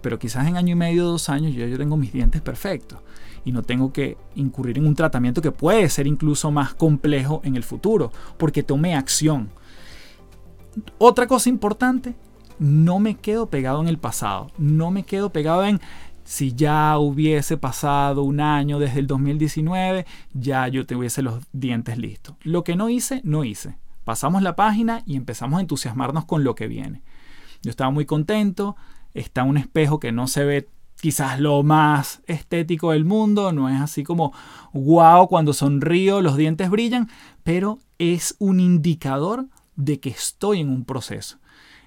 pero 0.00 0.18
quizás 0.18 0.46
en 0.46 0.56
año 0.56 0.72
y 0.72 0.76
medio, 0.76 1.04
dos 1.04 1.28
años, 1.28 1.54
yo, 1.54 1.66
yo 1.66 1.76
tengo 1.76 1.96
mis 1.96 2.12
dientes 2.12 2.40
perfectos 2.40 2.98
y 3.44 3.52
no 3.52 3.62
tengo 3.62 3.92
que 3.92 4.16
incurrir 4.34 4.78
en 4.78 4.86
un 4.86 4.94
tratamiento 4.94 5.42
que 5.42 5.52
puede 5.52 5.88
ser 5.88 6.06
incluso 6.06 6.50
más 6.50 6.74
complejo 6.74 7.40
en 7.44 7.56
el 7.56 7.62
futuro, 7.62 8.12
porque 8.38 8.62
tomé 8.62 8.94
acción. 8.94 9.50
Otra 10.98 11.26
cosa 11.26 11.48
importante, 11.48 12.14
no 12.58 12.98
me 12.98 13.16
quedo 13.16 13.46
pegado 13.46 13.80
en 13.80 13.88
el 13.88 13.98
pasado, 13.98 14.48
no 14.58 14.90
me 14.90 15.02
quedo 15.02 15.30
pegado 15.30 15.64
en 15.64 15.80
si 16.24 16.54
ya 16.54 16.98
hubiese 16.98 17.56
pasado 17.56 18.22
un 18.22 18.40
año 18.40 18.78
desde 18.78 19.00
el 19.00 19.06
2019, 19.06 20.06
ya 20.32 20.68
yo 20.68 20.86
tuviese 20.86 21.22
los 21.22 21.42
dientes 21.52 21.98
listos. 21.98 22.36
Lo 22.42 22.64
que 22.64 22.76
no 22.76 22.88
hice, 22.88 23.20
no 23.24 23.44
hice. 23.44 23.76
Pasamos 24.04 24.42
la 24.42 24.56
página 24.56 25.02
y 25.06 25.16
empezamos 25.16 25.58
a 25.58 25.60
entusiasmarnos 25.60 26.24
con 26.24 26.44
lo 26.44 26.54
que 26.54 26.68
viene. 26.68 27.02
Yo 27.62 27.70
estaba 27.70 27.90
muy 27.90 28.06
contento, 28.06 28.76
está 29.14 29.44
un 29.44 29.56
espejo 29.56 30.00
que 30.00 30.12
no 30.12 30.26
se 30.26 30.44
ve 30.44 30.68
quizás 31.00 31.40
lo 31.40 31.62
más 31.62 32.22
estético 32.26 32.92
del 32.92 33.04
mundo, 33.04 33.52
no 33.52 33.68
es 33.68 33.80
así 33.80 34.04
como 34.04 34.32
wow, 34.72 35.28
cuando 35.28 35.52
sonrío 35.52 36.20
los 36.20 36.36
dientes 36.36 36.70
brillan, 36.70 37.08
pero 37.42 37.78
es 37.98 38.36
un 38.38 38.60
indicador 38.60 39.46
de 39.76 39.98
que 40.00 40.10
estoy 40.10 40.60
en 40.60 40.68
un 40.68 40.84
proceso. 40.84 41.38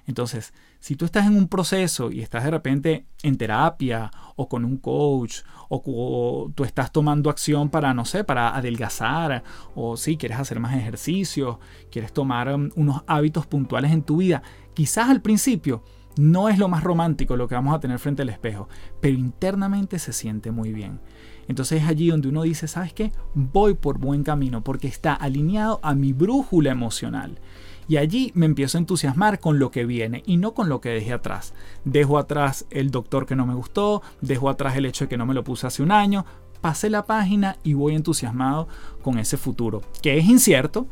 Entonces, 0.06 0.52
si 0.84 0.96
tú 0.96 1.06
estás 1.06 1.26
en 1.26 1.34
un 1.34 1.48
proceso 1.48 2.10
y 2.12 2.20
estás 2.20 2.44
de 2.44 2.50
repente 2.50 3.06
en 3.22 3.38
terapia 3.38 4.10
o 4.36 4.50
con 4.50 4.66
un 4.66 4.76
coach 4.76 5.38
o, 5.70 6.52
tú 6.54 6.62
estás 6.62 6.92
tomando 6.92 7.30
acción 7.30 7.70
para, 7.70 7.94
no 7.94 8.04
sé, 8.04 8.22
para 8.22 8.54
adelgazar 8.54 9.44
o 9.74 9.96
si 9.96 10.18
quieres 10.18 10.38
hacer 10.38 10.60
más 10.60 10.76
ejercicio, 10.76 11.58
quieres 11.90 12.12
tomar 12.12 12.54
um, 12.54 12.68
unos 12.76 13.02
hábitos 13.06 13.46
puntuales 13.46 13.92
en 13.92 14.02
tu 14.02 14.18
vida, 14.18 14.42
quizás 14.74 15.08
al 15.08 15.22
principio 15.22 15.82
no 16.18 16.50
es 16.50 16.58
lo 16.58 16.68
más 16.68 16.84
romántico 16.84 17.34
lo 17.34 17.48
que 17.48 17.54
vamos 17.54 17.74
a 17.74 17.80
tener 17.80 17.98
frente 17.98 18.20
al 18.20 18.28
espejo, 18.28 18.68
pero 19.00 19.16
internamente 19.16 19.98
se 19.98 20.12
siente 20.12 20.50
muy 20.50 20.74
bien. 20.74 21.00
Entonces 21.48 21.82
es 21.82 21.88
allí 21.88 22.08
donde 22.08 22.28
uno 22.28 22.42
dice, 22.42 22.68
¿sabes 22.68 22.92
qué? 22.92 23.10
Voy 23.32 23.72
por 23.72 23.98
buen 23.98 24.22
camino 24.22 24.62
porque 24.62 24.88
está 24.88 25.14
alineado 25.14 25.80
a 25.82 25.94
mi 25.94 26.12
brújula 26.12 26.70
emocional. 26.70 27.40
Y 27.88 27.98
allí 27.98 28.32
me 28.34 28.46
empiezo 28.46 28.78
a 28.78 28.80
entusiasmar 28.80 29.40
con 29.40 29.58
lo 29.58 29.70
que 29.70 29.84
viene 29.84 30.22
y 30.26 30.36
no 30.36 30.54
con 30.54 30.68
lo 30.68 30.80
que 30.80 30.88
dejé 30.88 31.12
atrás. 31.12 31.54
Dejo 31.84 32.18
atrás 32.18 32.66
el 32.70 32.90
doctor 32.90 33.26
que 33.26 33.36
no 33.36 33.46
me 33.46 33.54
gustó, 33.54 34.02
dejo 34.20 34.48
atrás 34.48 34.76
el 34.76 34.86
hecho 34.86 35.04
de 35.04 35.08
que 35.08 35.16
no 35.16 35.26
me 35.26 35.34
lo 35.34 35.44
puse 35.44 35.66
hace 35.66 35.82
un 35.82 35.92
año, 35.92 36.24
pasé 36.60 36.88
la 36.88 37.04
página 37.04 37.58
y 37.62 37.74
voy 37.74 37.94
entusiasmado 37.94 38.68
con 39.02 39.18
ese 39.18 39.36
futuro, 39.36 39.82
que 40.00 40.16
es 40.16 40.24
incierto, 40.24 40.86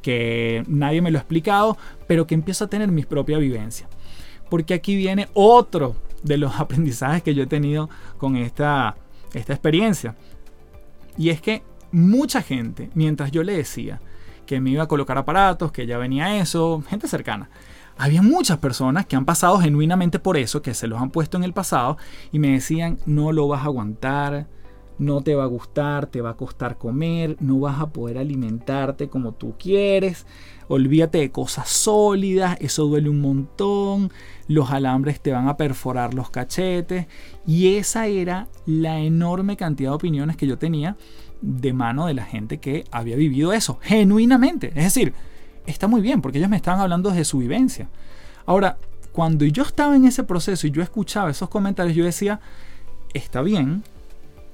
que 0.00 0.64
nadie 0.66 1.02
me 1.02 1.10
lo 1.10 1.18
ha 1.18 1.20
explicado, 1.20 1.76
pero 2.06 2.26
que 2.26 2.34
empiezo 2.34 2.64
a 2.64 2.68
tener 2.68 2.90
mi 2.90 3.02
propia 3.02 3.36
vivencia. 3.36 3.88
Porque 4.48 4.72
aquí 4.72 4.96
viene 4.96 5.28
otro 5.34 5.96
de 6.22 6.38
los 6.38 6.54
aprendizajes 6.60 7.22
que 7.22 7.34
yo 7.34 7.42
he 7.42 7.46
tenido 7.46 7.90
con 8.16 8.36
esta, 8.36 8.96
esta 9.34 9.52
experiencia. 9.52 10.16
Y 11.18 11.28
es 11.30 11.42
que 11.42 11.62
mucha 11.92 12.40
gente, 12.40 12.90
mientras 12.94 13.30
yo 13.30 13.42
le 13.42 13.56
decía, 13.56 14.00
que 14.48 14.62
me 14.62 14.70
iba 14.70 14.84
a 14.84 14.88
colocar 14.88 15.18
aparatos, 15.18 15.72
que 15.72 15.86
ya 15.86 15.98
venía 15.98 16.40
eso, 16.40 16.82
gente 16.88 17.06
cercana. 17.06 17.50
Había 17.98 18.22
muchas 18.22 18.56
personas 18.56 19.04
que 19.04 19.14
han 19.14 19.26
pasado 19.26 19.58
genuinamente 19.58 20.18
por 20.18 20.38
eso, 20.38 20.62
que 20.62 20.72
se 20.72 20.86
los 20.86 21.02
han 21.02 21.10
puesto 21.10 21.36
en 21.36 21.44
el 21.44 21.52
pasado 21.52 21.98
y 22.32 22.38
me 22.38 22.52
decían, 22.52 22.98
no 23.04 23.30
lo 23.32 23.46
vas 23.46 23.60
a 23.60 23.66
aguantar, 23.66 24.46
no 24.98 25.20
te 25.20 25.34
va 25.34 25.44
a 25.44 25.48
gustar, 25.48 26.06
te 26.06 26.22
va 26.22 26.30
a 26.30 26.36
costar 26.36 26.78
comer, 26.78 27.36
no 27.40 27.60
vas 27.60 27.78
a 27.78 27.90
poder 27.90 28.16
alimentarte 28.16 29.10
como 29.10 29.32
tú 29.32 29.54
quieres, 29.58 30.26
olvídate 30.66 31.18
de 31.18 31.30
cosas 31.30 31.68
sólidas, 31.68 32.56
eso 32.58 32.86
duele 32.86 33.10
un 33.10 33.20
montón, 33.20 34.10
los 34.46 34.70
alambres 34.70 35.20
te 35.20 35.32
van 35.32 35.46
a 35.46 35.58
perforar 35.58 36.14
los 36.14 36.30
cachetes 36.30 37.06
y 37.46 37.76
esa 37.76 38.06
era 38.06 38.48
la 38.64 39.00
enorme 39.00 39.58
cantidad 39.58 39.90
de 39.90 39.96
opiniones 39.96 40.38
que 40.38 40.46
yo 40.46 40.56
tenía 40.56 40.96
de 41.40 41.72
mano 41.72 42.06
de 42.06 42.14
la 42.14 42.24
gente 42.24 42.58
que 42.58 42.84
había 42.90 43.16
vivido 43.16 43.52
eso, 43.52 43.78
genuinamente. 43.82 44.68
Es 44.68 44.84
decir, 44.84 45.12
está 45.66 45.86
muy 45.86 46.00
bien, 46.00 46.20
porque 46.20 46.38
ellos 46.38 46.50
me 46.50 46.56
estaban 46.56 46.80
hablando 46.80 47.10
de 47.10 47.24
su 47.24 47.38
vivencia. 47.38 47.88
Ahora, 48.46 48.78
cuando 49.12 49.44
yo 49.44 49.62
estaba 49.62 49.96
en 49.96 50.04
ese 50.04 50.24
proceso 50.24 50.66
y 50.66 50.70
yo 50.70 50.82
escuchaba 50.82 51.30
esos 51.30 51.48
comentarios, 51.48 51.96
yo 51.96 52.04
decía, 52.04 52.40
está 53.14 53.42
bien, 53.42 53.82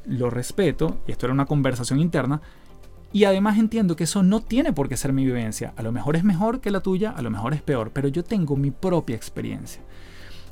lo 0.07 0.31
respeto, 0.31 0.99
y 1.07 1.13
esto 1.13 1.27
era 1.27 1.33
una 1.33 1.47
conversación 1.47 2.01
interna, 2.01 2.41
y 3.13 3.25
además 3.25 3.59
entiendo 3.59 3.95
que 3.95 4.05
eso 4.05 4.23
no 4.23 4.41
tiene 4.41 4.73
por 4.73 4.89
qué 4.89 4.97
ser 4.97 5.13
mi 5.13 5.25
vivencia. 5.25 5.73
A 5.77 5.83
lo 5.83 5.93
mejor 5.93 6.17
es 6.17 6.25
mejor 6.25 6.61
que 6.61 6.73
la 6.73 6.81
tuya, 6.81 7.11
a 7.11 7.23
lo 7.23 7.31
mejor 7.31 7.55
es 7.55 7.63
peor, 7.63 7.93
pero 7.93 8.09
yo 8.09 8.25
tengo 8.25 8.57
mi 8.57 8.73
propia 8.73 9.15
experiencia. 9.15 9.83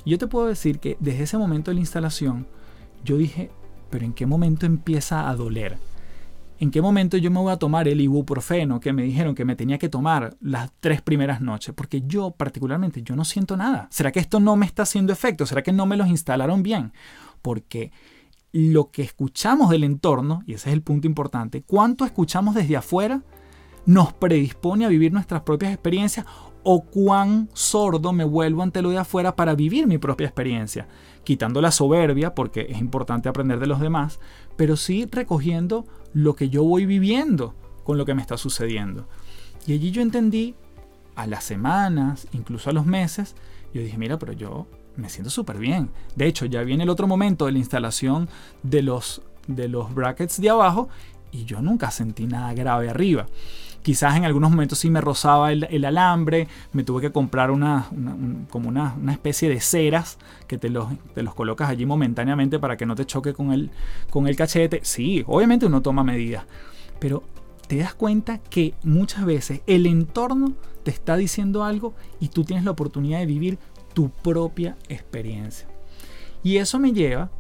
Yo 0.07 0.17
te 0.19 0.29
puedo 0.29 0.47
decir 0.47 0.79
que 0.79 0.97
desde 1.01 1.25
ese 1.25 1.39
momento 1.39 1.71
de 1.71 1.75
la 1.75 1.81
instalación, 1.81 2.47
yo 3.05 3.17
dije, 3.17 3.51
pero 3.91 4.05
¿en 4.05 4.13
qué 4.13 4.27
momento 4.27 4.65
empieza 4.65 5.29
a 5.29 5.35
doler? 5.35 5.77
En 6.63 6.71
qué 6.71 6.81
momento 6.81 7.17
yo 7.17 7.29
me 7.33 7.41
voy 7.41 7.53
a 7.53 7.57
tomar 7.57 7.89
el 7.89 8.01
ibuprofeno 8.01 8.79
que 8.79 8.93
me 8.93 9.03
dijeron 9.03 9.35
que 9.35 9.45
me 9.45 9.57
tenía 9.57 9.79
que 9.79 9.89
tomar 9.89 10.37
las 10.41 10.71
tres 10.79 11.03
primeras 11.03 11.41
noches, 11.41 11.75
porque 11.75 12.05
yo 12.07 12.31
particularmente 12.31 13.03
yo 13.03 13.17
no 13.17 13.25
siento 13.25 13.57
nada. 13.57 13.89
¿Será 13.91 14.13
que 14.13 14.21
esto 14.21 14.39
no 14.39 14.55
me 14.55 14.65
está 14.65 14.85
haciendo 14.85 15.13
efecto? 15.13 15.45
¿Será 15.45 15.63
que 15.63 15.73
no 15.73 15.87
me 15.87 15.97
los 15.97 16.07
instalaron 16.07 16.63
bien? 16.63 16.93
Porque 17.43 17.91
lo 18.53 18.93
que 18.93 19.03
escuchamos 19.03 19.71
del 19.71 19.83
entorno, 19.83 20.45
y 20.47 20.55
ese 20.55 20.69
es 20.69 20.75
el 20.75 20.83
punto 20.83 21.09
importante, 21.09 21.65
cuánto 21.65 22.05
escuchamos 22.05 22.55
desde 22.55 22.77
afuera 22.77 23.25
nos 23.85 24.13
predispone 24.13 24.85
a 24.85 24.89
vivir 24.89 25.13
nuestras 25.13 25.43
propias 25.43 25.73
experiencias 25.73 26.27
o 26.65 26.85
cuán 26.85 27.49
sordo 27.53 28.13
me 28.13 28.25
vuelvo 28.25 28.63
ante 28.63 28.83
lo 28.83 28.91
de 28.91 28.99
afuera 28.99 29.35
para 29.35 29.55
vivir 29.55 29.87
mi 29.87 29.99
propia 29.99 30.27
experiencia, 30.27 30.87
quitando 31.25 31.61
la 31.61 31.71
soberbia, 31.71 32.35
porque 32.35 32.67
es 32.69 32.79
importante 32.79 33.29
aprender 33.29 33.59
de 33.59 33.67
los 33.67 33.81
demás, 33.81 34.21
pero 34.57 34.77
sí 34.77 35.09
recogiendo 35.11 35.87
lo 36.13 36.35
que 36.35 36.49
yo 36.49 36.63
voy 36.65 36.87
viviendo 36.87 37.55
con 37.85 37.99
lo 37.99 38.05
que 38.05 38.15
me 38.15 38.23
está 38.23 38.37
sucediendo. 38.37 39.09
Y 39.67 39.75
allí 39.75 39.91
yo 39.91 40.03
entendí 40.03 40.55
a 41.15 41.27
las 41.27 41.45
semanas, 41.45 42.27
incluso 42.33 42.71
a 42.71 42.73
los 42.73 42.87
meses, 42.87 43.35
yo 43.75 43.83
dije, 43.83 43.99
mira, 43.99 44.19
pero 44.19 44.33
yo 44.33 44.67
me 44.97 45.09
siento 45.09 45.31
súper 45.31 45.59
bien. 45.59 45.91
De 46.17 46.27
hecho, 46.27 46.47
ya 46.47 46.63
viene 46.63 46.85
el 46.85 46.91
otro 46.91 47.07
momento 47.07 47.47
de 47.47 47.53
la 47.53 47.59
instalación 47.59 48.29
de 48.63 48.83
los, 48.83 49.23
de 49.47 49.69
los 49.69 49.95
brackets 49.95 50.41
de 50.41 50.51
abajo 50.51 50.89
y 51.31 51.45
yo 51.45 51.63
nunca 51.63 51.91
sentí 51.91 52.27
nada 52.27 52.53
grave 52.55 52.91
arriba. 52.91 53.27
Quizás 53.83 54.17
en 54.17 54.25
algunos 54.25 54.51
momentos 54.51 54.79
sí 54.79 54.91
me 54.91 55.01
rozaba 55.01 55.51
el, 55.53 55.85
alambre, 55.85 56.47
me 56.73 56.85
tuve 56.85 57.01
que 57.01 57.11
comprar 57.11 57.51
una, 57.51 57.87
como 58.49 58.69
una, 58.69 58.95
especie 59.11 59.49
de 59.49 59.61
ceras 59.61 60.19
que 60.47 60.57
te 60.57 60.71
los, 60.71 60.87
colocas 61.35 61.69
allí 61.69 61.85
momentáneamente 61.85 62.59
para 62.59 62.77
que 62.77 62.87
no 62.87 62.95
te 62.95 63.05
choque 63.07 63.33
con 63.35 63.53
el, 63.53 63.71
con 64.11 64.29
el 64.29 64.37
cachete. 64.37 64.81
Sí, 64.85 65.25
obviamente 65.27 65.67
uno 65.67 65.83
toma 65.83 66.05
medidas, 66.05 66.45
pero 67.01 67.25
te 67.67 67.79
das 67.79 67.95
cuenta 67.95 68.39
que 68.39 68.75
muchas 68.85 69.25
veces 69.25 69.63
el 69.67 69.87
entorno 69.87 70.55
te 70.85 70.91
está 70.91 71.17
diciendo 71.17 71.65
algo 71.65 71.95
y 72.21 72.29
tú 72.29 72.45
tienes 72.45 72.65
la 72.65 72.71
oportunidad 72.71 73.19
de 73.19 73.27
vivir 73.27 73.59
tu 73.95 74.11
propia 74.11 74.77
experiencia. 74.89 75.69
Y 76.43 76.57
eso 76.57 76.79
me 76.79 76.93
lleva 76.93 77.31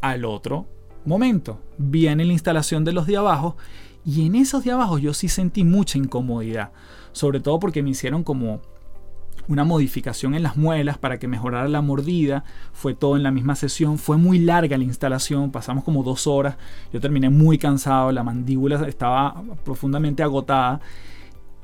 al 0.00 0.24
otro 0.24 0.66
momento. 1.04 1.60
Viene 1.78 2.24
la 2.24 2.32
instalación 2.32 2.84
de 2.84 2.92
los 2.92 3.06
de 3.06 3.16
abajo 3.16 3.56
y 4.04 4.26
en 4.26 4.34
esos 4.34 4.64
de 4.64 4.72
abajo 4.72 4.98
yo 4.98 5.14
sí 5.14 5.28
sentí 5.28 5.64
mucha 5.64 5.98
incomodidad, 5.98 6.72
sobre 7.12 7.40
todo 7.40 7.58
porque 7.58 7.82
me 7.82 7.90
hicieron 7.90 8.24
como 8.24 8.60
una 9.48 9.64
modificación 9.64 10.34
en 10.34 10.44
las 10.44 10.56
muelas 10.56 10.96
para 10.96 11.18
que 11.18 11.26
mejorara 11.26 11.68
la 11.68 11.82
mordida. 11.82 12.44
Fue 12.72 12.94
todo 12.94 13.16
en 13.16 13.24
la 13.24 13.32
misma 13.32 13.56
sesión. 13.56 13.98
Fue 13.98 14.16
muy 14.16 14.38
larga 14.38 14.78
la 14.78 14.84
instalación. 14.84 15.50
Pasamos 15.50 15.82
como 15.82 16.04
dos 16.04 16.28
horas. 16.28 16.56
Yo 16.92 17.00
terminé 17.00 17.30
muy 17.30 17.58
cansado. 17.58 18.12
La 18.12 18.22
mandíbula 18.22 18.86
estaba 18.86 19.42
profundamente 19.64 20.22
agotada. 20.22 20.80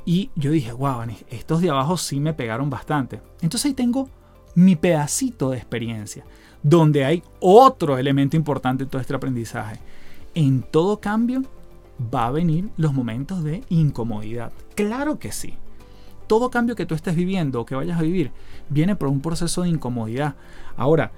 Y 0.04 0.30
yo 0.34 0.50
dije, 0.50 0.72
wow, 0.72 1.02
estos 1.28 1.60
de 1.60 1.70
abajo 1.70 1.96
sí 1.96 2.18
me 2.18 2.34
pegaron 2.34 2.70
bastante. 2.70 3.20
Entonces 3.40 3.66
ahí 3.66 3.74
tengo 3.74 4.08
mi 4.56 4.74
pedacito 4.74 5.50
de 5.50 5.58
experiencia. 5.58 6.24
Donde 6.62 7.04
hay 7.04 7.22
otro 7.38 7.98
elemento 7.98 8.36
importante 8.36 8.82
en 8.82 8.90
todo 8.90 9.00
este 9.00 9.14
aprendizaje. 9.14 9.78
En 10.34 10.62
todo 10.62 11.00
cambio 11.00 11.44
va 12.00 12.26
a 12.26 12.30
venir 12.30 12.68
los 12.76 12.92
momentos 12.92 13.42
de 13.42 13.62
incomodidad. 13.68 14.52
Claro 14.74 15.18
que 15.18 15.32
sí. 15.32 15.54
Todo 16.26 16.50
cambio 16.50 16.76
que 16.76 16.86
tú 16.86 16.94
estés 16.94 17.14
viviendo 17.14 17.60
o 17.60 17.66
que 17.66 17.74
vayas 17.74 17.98
a 17.98 18.02
vivir 18.02 18.32
viene 18.68 18.96
por 18.96 19.08
un 19.08 19.20
proceso 19.20 19.62
de 19.62 19.68
incomodidad. 19.68 20.34
Ahora, 20.76 21.12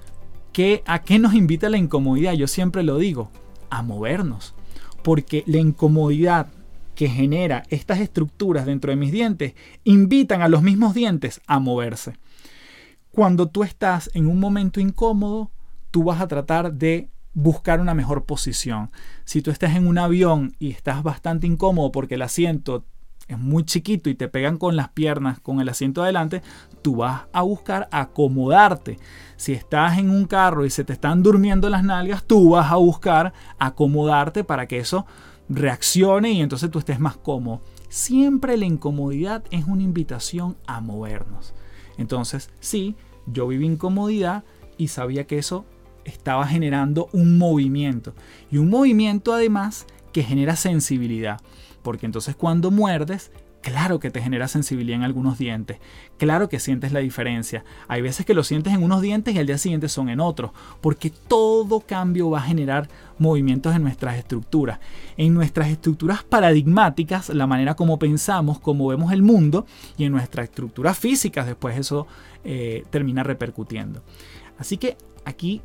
¿qué, 0.53 0.83
¿a 0.87 1.03
qué 1.03 1.19
nos 1.19 1.35
invita 1.35 1.71
la 1.71 1.79
incomodidad? 1.79 2.35
Yo 2.35 2.47
siempre 2.47 2.83
lo 2.83 2.99
digo, 2.99 3.31
a 3.71 3.83
movernos. 3.83 4.55
Porque 5.03 5.45
la 5.47 5.59
incomodidad 5.59 6.49
que 6.95 7.09
genera 7.09 7.63
estas 7.71 8.01
estructuras 8.01 8.67
dentro 8.67 8.91
de 8.91 8.97
mis 8.97 9.13
dientes 9.13 9.55
invitan 9.85 10.43
a 10.43 10.49
los 10.49 10.63
mismos 10.63 10.95
dientes 10.95 11.41
a 11.47 11.61
moverse. 11.61 12.15
Cuando 13.13 13.47
tú 13.49 13.63
estás 13.63 14.11
en 14.15 14.27
un 14.27 14.41
momento 14.41 14.81
incómodo, 14.81 15.51
tú 15.91 16.05
vas 16.05 16.21
a 16.21 16.29
tratar 16.29 16.73
de 16.73 17.09
buscar 17.39 17.81
una 17.81 17.95
mejor 17.95 18.25
posición. 18.25 18.91
Si 19.25 19.43
tú 19.43 19.53
estás 19.53 19.77
en 19.77 19.87
un 19.87 19.97
avión 19.97 20.57
y 20.59 20.73
estás 20.73 21.05
bastante 21.05 21.47
incómodo 21.47 21.93
porque 21.93 22.17
el 22.17 22.23
asiento 22.23 22.85
es 23.29 23.39
muy 23.39 23.65
chiquito 23.65 24.11
y 24.11 24.17
te 24.17 24.27
pegan 24.27 24.59
con 24.59 24.75
las 24.75 24.89
piernas 24.89 25.39
con 25.39 25.61
el 25.61 25.69
asiento 25.69 26.03
adelante, 26.03 26.43
tú 26.83 26.97
vas 26.97 27.27
a 27.33 27.43
buscar 27.43 27.89
acomodarte. 27.93 28.99
Si 29.37 29.53
estás 29.53 29.99
en 29.99 30.11
un 30.11 30.25
carro 30.25 30.67
y 30.67 30.71
se 30.71 30.83
te 30.83 30.93
están 30.93 31.23
durmiendo 31.23 31.69
las 31.69 31.85
nalgas, 31.85 32.25
tú 32.25 32.51
vas 32.51 32.73
a 32.73 32.77
buscar 32.77 33.33
acomodarte 33.61 34.43
para 34.43 34.67
que 34.67 34.79
eso 34.79 35.07
reaccione 35.49 36.33
y 36.33 36.41
entonces 36.41 36.73
tú 36.73 36.81
estés 36.81 36.99
más 36.99 37.17
cómodo. 37.19 37.63
Siempre 37.89 38.57
la 38.57 38.67
incomodidad 38.67 39.45
es 39.53 39.65
una 39.67 39.85
invitación 39.85 40.57
a 40.67 40.81
movernos. 40.81 41.55
Entonces, 41.99 42.51
sí, 42.59 42.97
yo 43.27 43.47
viví 43.47 43.65
incomodidad 43.65 44.43
y 44.77 44.89
sabía 44.89 45.29
que 45.29 45.39
eso 45.39 45.67
estaba 46.09 46.47
generando 46.47 47.09
un 47.13 47.39
movimiento. 47.39 48.15
Y 48.51 48.59
un 48.59 48.71
movimiento 48.71 49.33
además 49.33 49.87
que 50.13 50.23
genera 50.23 50.57
sensibilidad. 50.57 51.41
Porque 51.83 52.07
entonces 52.07 52.35
cuando 52.35 52.71
muerdes, 52.71 53.31
Claro 53.61 53.99
que 53.99 54.11
te 54.11 54.23
genera 54.23 54.47
sensibilidad 54.47 54.99
en 54.99 55.05
algunos 55.05 55.37
dientes, 55.37 55.79
claro 56.17 56.49
que 56.49 56.61
sientes 56.61 56.93
la 56.93 57.01
diferencia. 57.01 57.65
Hay 57.89 58.03
veces 58.03 58.25
que 58.25 58.33
lo 58.33 58.45
sientes 58.45 58.73
en 58.73 58.85
unos 58.85 59.03
dientes 59.03 59.35
y 59.35 59.39
al 59.39 59.47
día 59.47 59.59
siguiente 59.59 59.89
son 59.89 60.09
en 60.09 60.21
otros, 60.21 60.53
porque 60.81 61.11
todo 61.11 61.81
cambio 61.81 62.31
va 62.31 62.39
a 62.39 62.43
generar 62.43 62.89
movimientos 63.19 63.75
en 63.75 63.83
nuestras 63.83 64.17
estructuras. 64.17 64.79
En 65.17 65.35
nuestras 65.35 65.69
estructuras 65.69 66.23
paradigmáticas, 66.23 67.31
la 67.31 67.49
manera 67.49 67.75
como 67.75 67.99
pensamos, 67.99 68.61
como 68.61 68.87
vemos 68.87 69.13
el 69.13 69.23
mundo, 69.23 69.67
y 69.97 70.05
en 70.05 70.13
nuestras 70.13 70.45
estructuras 70.45 70.97
físicas, 70.97 71.45
después 71.45 71.77
eso 71.77 72.07
eh, 72.45 72.85
termina 72.91 73.25
repercutiendo. 73.25 74.03
Así 74.57 74.77
que 74.77 74.97
aquí 75.25 75.63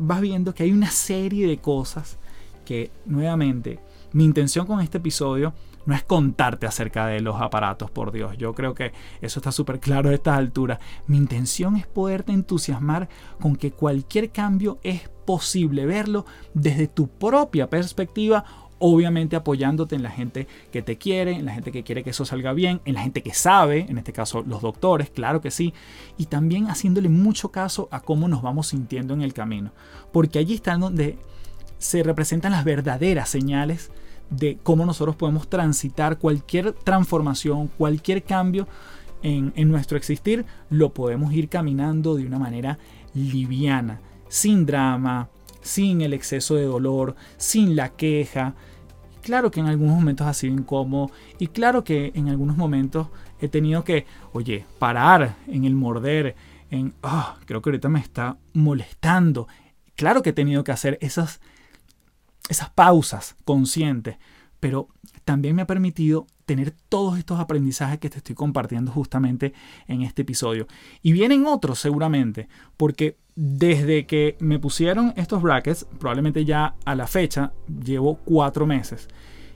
vas 0.00 0.20
viendo 0.20 0.54
que 0.54 0.64
hay 0.64 0.72
una 0.72 0.90
serie 0.90 1.46
de 1.46 1.58
cosas 1.58 2.18
que 2.64 2.90
nuevamente 3.04 3.78
mi 4.12 4.24
intención 4.24 4.66
con 4.66 4.80
este 4.80 4.98
episodio 4.98 5.54
no 5.86 5.94
es 5.94 6.02
contarte 6.02 6.66
acerca 6.66 7.06
de 7.06 7.20
los 7.20 7.40
aparatos, 7.40 7.90
por 7.90 8.12
Dios. 8.12 8.36
Yo 8.36 8.54
creo 8.54 8.74
que 8.74 8.92
eso 9.20 9.40
está 9.40 9.50
súper 9.50 9.80
claro 9.80 10.10
a 10.10 10.14
estas 10.14 10.36
alturas. 10.36 10.78
Mi 11.06 11.16
intención 11.16 11.76
es 11.76 11.86
poderte 11.86 12.32
entusiasmar 12.32 13.08
con 13.40 13.56
que 13.56 13.72
cualquier 13.72 14.30
cambio 14.30 14.78
es 14.82 15.08
posible 15.26 15.86
verlo 15.86 16.26
desde 16.54 16.86
tu 16.86 17.08
propia 17.08 17.70
perspectiva 17.70 18.44
obviamente 18.80 19.36
apoyándote 19.36 19.94
en 19.94 20.02
la 20.02 20.10
gente 20.10 20.48
que 20.72 20.82
te 20.82 20.98
quiere, 20.98 21.32
en 21.32 21.46
la 21.46 21.52
gente 21.52 21.70
que 21.70 21.84
quiere 21.84 22.02
que 22.02 22.10
eso 22.10 22.24
salga 22.24 22.52
bien, 22.52 22.80
en 22.84 22.94
la 22.94 23.02
gente 23.02 23.22
que 23.22 23.32
sabe, 23.32 23.86
en 23.88 23.98
este 23.98 24.12
caso 24.12 24.42
los 24.42 24.62
doctores, 24.62 25.10
claro 25.10 25.40
que 25.40 25.52
sí, 25.52 25.72
y 26.18 26.26
también 26.26 26.66
haciéndole 26.66 27.08
mucho 27.08 27.50
caso 27.50 27.88
a 27.92 28.00
cómo 28.00 28.26
nos 28.26 28.42
vamos 28.42 28.66
sintiendo 28.68 29.14
en 29.14 29.22
el 29.22 29.32
camino, 29.32 29.70
porque 30.12 30.40
allí 30.40 30.54
está 30.54 30.76
donde 30.76 31.16
se 31.78 32.02
representan 32.02 32.52
las 32.52 32.64
verdaderas 32.64 33.28
señales 33.28 33.90
de 34.30 34.58
cómo 34.62 34.86
nosotros 34.86 35.16
podemos 35.16 35.48
transitar 35.48 36.18
cualquier 36.18 36.72
transformación, 36.72 37.68
cualquier 37.76 38.22
cambio 38.22 38.66
en, 39.22 39.52
nuestro 39.68 39.98
existir, 39.98 40.46
lo 40.70 40.94
podemos 40.94 41.32
ir 41.34 41.48
caminando 41.48 42.14
de 42.14 42.26
una 42.26 42.38
manera 42.38 42.78
liviana, 43.12 44.00
sin 44.28 44.64
drama, 44.64 45.28
sin 45.60 46.00
el 46.00 46.14
exceso 46.14 46.54
de 46.54 46.64
dolor, 46.64 47.16
sin 47.36 47.76
la 47.76 47.90
queja. 47.90 48.54
Claro 49.22 49.50
que 49.50 49.60
en 49.60 49.66
algunos 49.66 49.94
momentos 49.94 50.26
ha 50.26 50.34
sido 50.34 50.54
incómodo 50.54 51.10
y 51.38 51.48
claro 51.48 51.84
que 51.84 52.12
en 52.14 52.28
algunos 52.28 52.56
momentos 52.56 53.08
he 53.40 53.48
tenido 53.48 53.84
que, 53.84 54.06
oye, 54.32 54.64
parar 54.78 55.36
en 55.46 55.64
el 55.64 55.74
morder, 55.74 56.36
en, 56.70 56.94
oh, 57.02 57.34
creo 57.46 57.60
que 57.62 57.70
ahorita 57.70 57.88
me 57.88 58.00
está 58.00 58.38
molestando. 58.54 59.48
Claro 59.94 60.22
que 60.22 60.30
he 60.30 60.34
tenido 60.34 60.64
que 60.64 60.72
hacer 60.72 60.98
esas 61.00 61.40
esas 62.50 62.70
pausas 62.70 63.36
conscientes, 63.44 64.16
pero 64.58 64.88
también 65.24 65.54
me 65.54 65.62
ha 65.62 65.66
permitido 65.66 66.26
tener 66.50 66.72
todos 66.88 67.16
estos 67.16 67.38
aprendizajes 67.38 68.00
que 68.00 68.10
te 68.10 68.18
estoy 68.18 68.34
compartiendo 68.34 68.90
justamente 68.90 69.52
en 69.86 70.02
este 70.02 70.22
episodio. 70.22 70.66
Y 71.00 71.12
vienen 71.12 71.46
otros 71.46 71.78
seguramente, 71.78 72.48
porque 72.76 73.18
desde 73.36 74.04
que 74.04 74.36
me 74.40 74.58
pusieron 74.58 75.14
estos 75.14 75.42
brackets, 75.42 75.86
probablemente 76.00 76.44
ya 76.44 76.74
a 76.84 76.96
la 76.96 77.06
fecha, 77.06 77.52
llevo 77.68 78.16
cuatro 78.24 78.66
meses 78.66 79.06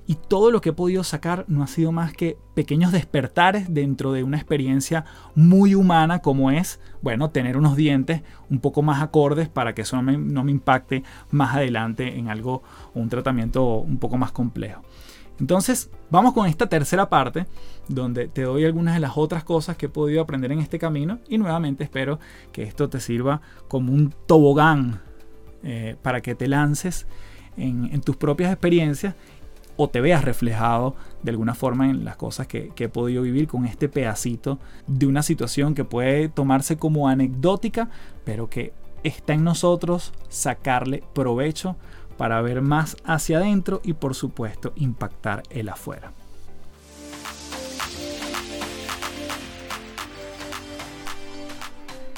y 0.07 0.17
todo 0.17 0.51
lo 0.51 0.61
que 0.61 0.71
he 0.71 0.73
podido 0.73 1.03
sacar 1.03 1.45
no 1.49 1.63
ha 1.63 1.67
sido 1.67 1.91
más 1.91 2.13
que 2.13 2.37
pequeños 2.55 2.93
despertares 2.93 3.73
dentro 3.73 4.13
de 4.13 4.23
una 4.23 4.37
experiencia 4.37 5.05
muy 5.35 5.75
humana 5.75 6.21
como 6.21 6.51
es, 6.51 6.81
bueno, 7.01 7.31
tener 7.31 7.57
unos 7.57 7.75
dientes 7.77 8.23
un 8.51 8.61
poco 8.61 8.83
más 8.83 9.03
acordes 9.03 9.49
para 9.49 9.75
que 9.75 9.83
eso 9.83 10.01
no 10.01 10.45
me, 10.45 10.51
impacte 10.51 11.03
más 11.31 11.57
adelante 11.57 12.19
en 12.19 12.29
algo, 12.29 12.63
un 12.95 13.09
tratamiento 13.09 13.79
un 13.79 13.99
poco 13.99 14.19
más 14.19 14.33
complejo. 14.33 14.83
Entonces, 15.41 15.91
vamos 16.11 16.33
con 16.33 16.47
esta 16.47 16.69
tercera 16.69 17.09
parte, 17.09 17.47
donde 17.89 18.29
te 18.29 18.43
doy 18.43 18.65
algunas 18.65 18.95
de 18.95 19.01
las 19.01 19.17
otras 19.17 19.45
cosas 19.45 19.77
que 19.77 19.87
he 19.87 19.89
podido 19.89 20.23
aprender 20.23 20.53
en 20.53 20.61
este 20.61 20.79
camino 20.79 21.19
y 21.29 21.39
nuevamente 21.39 21.85
espero 21.85 22.19
que 22.53 22.63
esto 22.63 22.89
te 22.89 23.01
sirva 23.01 23.41
como 23.69 23.93
un 23.93 24.15
tobogán 24.27 25.01
eh, 25.63 25.97
para 26.03 26.21
que 26.21 26.35
te 26.35 26.49
lances 26.49 27.07
en 27.57 28.01
tus 28.01 28.17
propias 28.17 28.51
experiencias 28.51 29.15
o 29.77 29.89
te 29.89 30.01
veas 30.01 30.25
reflejado 30.25 30.95
de 31.23 31.31
alguna 31.31 31.55
forma 31.55 31.89
en 31.89 32.05
las 32.05 32.17
cosas 32.17 32.47
que, 32.47 32.73
he 32.77 32.89
podido 32.89 33.23
vivir 33.23 33.49
con 33.49 33.65
este 33.67 33.89
pedacito 33.89 34.59
de 34.87 35.07
una 35.07 35.23
situación 35.23 35.75
que 35.75 35.85
puede 35.85 36.29
tomarse 36.29 36.77
como 36.77 37.09
anecdótica, 37.09 37.89
pero 38.25 38.49
que 38.49 38.73
está 39.03 39.35
en 39.35 39.45
nosotros 39.45 40.13
sacarle 40.29 41.03
provecho 41.13 41.77
para 42.17 42.41
ver 42.43 42.63
más 42.63 42.97
hacia 43.05 43.39
adentro 43.39 43.81
y 43.85 43.95
por 43.95 44.15
supuesto 44.15 44.73
impactar 44.77 45.43
el 45.51 45.69
afuera. 45.69 46.13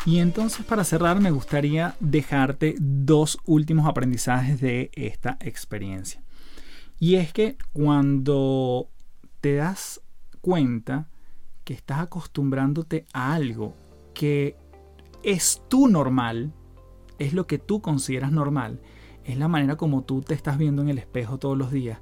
Y 0.06 0.20
entonces 0.20 0.64
para 0.64 0.84
cerrar 0.84 1.20
me 1.20 1.32
gustaría 1.32 1.96
dejarte 1.98 2.76
dos 2.78 3.38
últimos 3.44 3.88
aprendizajes 3.88 4.60
de 4.60 4.90
esta 4.94 5.36
experiencia. 5.40 6.22
Y 7.00 7.16
es 7.16 7.32
que 7.32 7.56
cuando 7.72 8.88
te 9.40 9.56
das 9.56 10.00
cuenta 10.40 11.08
que 11.64 11.74
estás 11.74 11.98
acostumbrándote 11.98 13.04
a 13.12 13.34
algo 13.34 13.74
que 14.14 14.56
es 15.24 15.60
tu 15.68 15.88
normal, 15.88 16.52
es 17.18 17.32
lo 17.32 17.48
que 17.48 17.58
tú 17.58 17.80
consideras 17.80 18.30
normal, 18.30 18.80
es 19.26 19.36
la 19.36 19.48
manera 19.48 19.76
como 19.76 20.02
tú 20.02 20.22
te 20.22 20.34
estás 20.34 20.56
viendo 20.56 20.82
en 20.82 20.88
el 20.88 20.98
espejo 20.98 21.38
todos 21.38 21.58
los 21.58 21.72
días, 21.72 21.98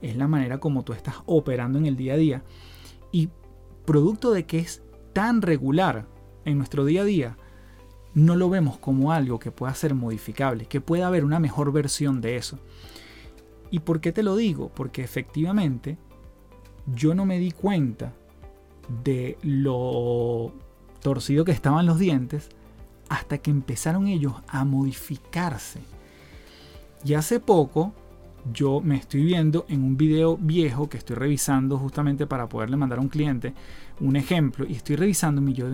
es 0.00 0.16
la 0.16 0.28
manera 0.28 0.60
como 0.60 0.84
tú 0.84 0.92
estás 0.92 1.16
operando 1.26 1.78
en 1.78 1.86
el 1.86 1.96
día 1.96 2.14
a 2.14 2.16
día. 2.16 2.42
Y 3.10 3.30
producto 3.84 4.32
de 4.32 4.46
que 4.46 4.60
es 4.60 4.82
tan 5.12 5.42
regular 5.42 6.06
en 6.44 6.56
nuestro 6.56 6.84
día 6.84 7.02
a 7.02 7.04
día, 7.04 7.36
no 8.14 8.36
lo 8.36 8.48
vemos 8.48 8.78
como 8.78 9.12
algo 9.12 9.38
que 9.38 9.50
pueda 9.50 9.74
ser 9.74 9.94
modificable, 9.94 10.66
que 10.66 10.80
pueda 10.80 11.08
haber 11.08 11.24
una 11.24 11.40
mejor 11.40 11.72
versión 11.72 12.20
de 12.20 12.36
eso. 12.36 12.58
¿Y 13.70 13.80
por 13.80 14.00
qué 14.00 14.12
te 14.12 14.22
lo 14.22 14.36
digo? 14.36 14.70
Porque 14.74 15.02
efectivamente 15.02 15.98
yo 16.94 17.14
no 17.14 17.26
me 17.26 17.38
di 17.38 17.50
cuenta 17.50 18.14
de 19.04 19.36
lo 19.42 20.52
torcido 21.00 21.44
que 21.44 21.52
estaban 21.52 21.86
los 21.86 21.98
dientes 21.98 22.48
hasta 23.08 23.38
que 23.38 23.50
empezaron 23.50 24.06
ellos 24.06 24.34
a 24.46 24.64
modificarse. 24.64 25.80
Y 27.04 27.14
hace 27.14 27.40
poco 27.40 27.94
yo 28.52 28.80
me 28.80 28.96
estoy 28.96 29.24
viendo 29.24 29.66
en 29.68 29.82
un 29.82 29.96
video 29.96 30.36
viejo 30.36 30.88
que 30.88 30.96
estoy 30.96 31.16
revisando 31.16 31.76
justamente 31.76 32.26
para 32.26 32.48
poderle 32.48 32.76
mandar 32.76 32.98
a 32.98 33.02
un 33.02 33.08
cliente 33.08 33.52
un 34.00 34.16
ejemplo 34.16 34.64
y 34.66 34.74
estoy 34.74 34.96
revisando 34.96 35.42
y 35.50 35.52
yo, 35.52 35.66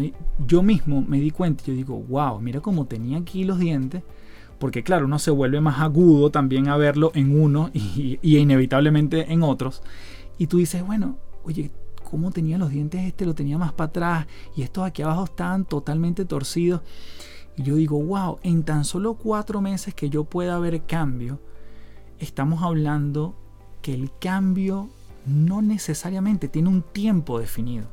yo 0.47 0.63
mismo 0.63 1.03
me 1.03 1.21
di 1.21 1.31
cuenta 1.31 1.63
y 1.65 1.67
yo 1.69 1.75
digo, 1.75 2.03
wow, 2.09 2.41
mira 2.41 2.61
cómo 2.61 2.87
tenía 2.87 3.19
aquí 3.19 3.45
los 3.45 3.59
dientes 3.59 4.03
porque 4.59 4.83
claro, 4.83 5.07
uno 5.07 5.19
se 5.19 5.31
vuelve 5.31 5.61
más 5.61 5.81
agudo 5.81 6.31
también 6.31 6.69
a 6.69 6.77
verlo 6.77 7.13
en 7.15 7.39
uno 7.39 7.71
y, 7.73 8.19
inevitablemente 8.23 9.33
en 9.33 9.43
otros. 9.43 9.83
Y 10.39 10.47
tú 10.47 10.59
dices, 10.59 10.85
bueno, 10.85 11.19
oye, 11.45 11.71
¿cómo 12.09 12.31
tenía 12.31 12.57
los 12.59 12.71
dientes 12.71 13.03
este? 13.03 13.27
Lo 13.27 13.35
tenía 13.35 13.59
más 13.59 13.73
para 13.73 13.89
atrás 13.89 14.27
y 14.57 14.63
estos 14.63 14.85
aquí 14.87 15.03
abajo 15.03 15.25
están 15.25 15.65
totalmente 15.65 16.25
torcidos. 16.25 16.81
Y 17.57 17.63
yo 17.63 17.77
digo, 17.77 18.03
wow, 18.03 18.39
en 18.43 18.65
tan 18.65 18.85
solo 18.85 19.15
cuatro 19.15 19.61
meses 19.61 19.95
que 19.95 20.11
yo 20.11 20.25
pueda 20.25 20.59
ver 20.59 20.83
cambio, 20.87 21.41
estamos 22.19 22.63
hablando 22.63 23.35
que 23.83 23.95
el 23.95 24.11
cambio 24.19 24.89
no 25.27 25.63
necesariamente 25.63 26.49
tiene 26.49 26.69
un 26.69 26.83
tiempo 26.83 27.39
definido. 27.39 27.87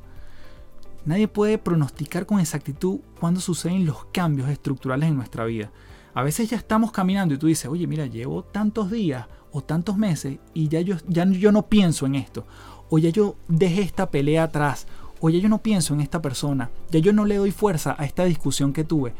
Nadie 1.06 1.28
puede 1.28 1.58
pronosticar 1.58 2.26
con 2.26 2.40
exactitud 2.40 3.00
cuándo 3.20 3.40
suceden 3.40 3.86
los 3.86 4.06
cambios 4.12 4.50
estructurales 4.50 5.10
en 5.10 5.16
nuestra 5.16 5.46
vida. 5.46 5.72
A 6.14 6.24
veces 6.24 6.50
ya 6.50 6.58
estamos 6.58 6.92
caminando 6.92 7.34
y 7.34 7.38
tú 7.38 7.48
dices, 7.48 7.66
oye, 7.70 7.88
mira, 7.88 8.06
llevo 8.06 8.44
tantos 8.44 8.92
días 8.92 9.28
o 9.52 9.62
tantos 9.62 9.98
meses 9.98 10.38
y 10.54 10.68
ya 10.68 10.82
yo, 10.82 10.98
ya 11.08 11.26
yo 11.26 11.52
no 11.52 11.68
pienso 11.68 12.06
en 12.06 12.16
esto. 12.16 12.46
O 12.90 13.00
ya 13.00 13.10
yo 13.10 13.36
dejé 13.48 13.82
esta 13.82 14.12
pelea 14.12 14.44
atrás. 14.44 14.86
O 15.22 15.30
ya 15.30 15.40
yo 15.40 15.50
no 15.50 15.60
pienso 15.60 15.94
en 15.94 16.02
esta 16.02 16.22
persona. 16.22 16.70
Ya 16.90 17.00
yo 17.00 17.14
no 17.14 17.26
le 17.26 17.38
doy 17.38 17.52
fuerza 17.52 17.96
a 17.98 18.06
esta 18.06 18.26
discusión 18.26 18.74
que 18.74 18.84
tuve. 18.84 19.14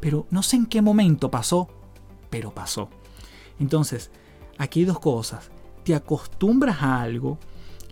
Pero 0.00 0.26
no 0.30 0.42
sé 0.42 0.56
en 0.56 0.66
qué 0.66 0.82
momento 0.82 1.30
pasó, 1.30 1.68
pero 2.30 2.52
pasó. 2.52 2.88
Entonces, 3.58 4.10
aquí 4.58 4.80
hay 4.80 4.86
dos 4.86 5.00
cosas. 5.00 5.50
Te 5.84 5.94
acostumbras 5.94 6.82
a 6.82 7.00
algo 7.00 7.38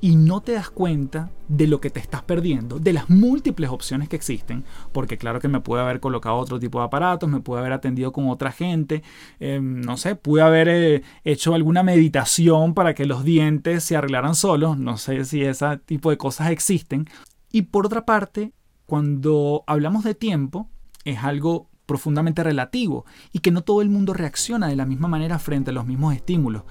y 0.05 0.17
no 0.17 0.43
te 0.43 0.53
das 0.53 0.69
cuenta 0.69 1.31
de 1.49 1.67
lo 1.67 1.81
que 1.81 1.89
te 1.89 1.99
estás 1.99 2.23
perdiendo, 2.23 2.79
de 2.79 2.93
las 2.93 3.09
múltiples 3.09 3.71
opciones 3.71 4.11
que 4.11 4.17
existen, 4.17 4.63
porque 4.93 5.17
claro 5.17 5.41
que 5.41 5.49
me 5.49 5.61
pude 5.61 5.81
haber 5.81 5.99
colocado 5.99 6.37
otro 6.37 6.59
tipo 6.59 6.79
de 6.79 6.85
aparatos, 6.85 7.27
me 7.27 7.41
pude 7.41 7.61
haber 7.61 7.73
atendido 7.73 8.13
con 8.13 8.29
otra 8.29 8.53
gente, 8.53 9.03
em, 9.41 9.81
no 9.81 9.97
sé, 9.97 10.15
pude 10.15 10.43
haber 10.43 10.69
eh, 10.69 11.03
hecho 11.25 11.55
alguna 11.55 11.83
meditación 11.83 12.75
para 12.75 12.95
que 12.95 13.07
los 13.07 13.25
dientes 13.25 13.83
se 13.83 13.97
arreglaran 13.97 14.35
solos, 14.35 14.77
no 14.77 14.99
sé 14.99 15.25
si 15.25 15.43
ese 15.43 15.79
tipo 15.87 16.11
de 16.11 16.19
cosas 16.19 16.51
existen. 16.51 17.09
Y 17.51 17.63
por 17.63 17.87
otra 17.87 18.05
parte, 18.05 18.53
cuando 18.85 19.65
hablamos 19.67 20.05
de 20.05 20.15
tiempo, 20.15 20.69
es 21.07 21.25
algo 21.25 21.71
profundamente 21.87 22.43
relativo 22.43 23.05
y 23.33 23.41
que 23.41 23.51
no 23.51 23.63
todo 23.63 23.83
el 23.83 23.91
mundo 23.91 24.15
reacciona 24.15 24.69
de 24.69 24.77
la 24.77 24.87
misma 24.87 25.09
manera 25.09 25.39
frente 25.39 25.71
a 25.71 25.75
los 25.75 25.87
mismos 25.87 26.15
estímulos. 26.15 26.63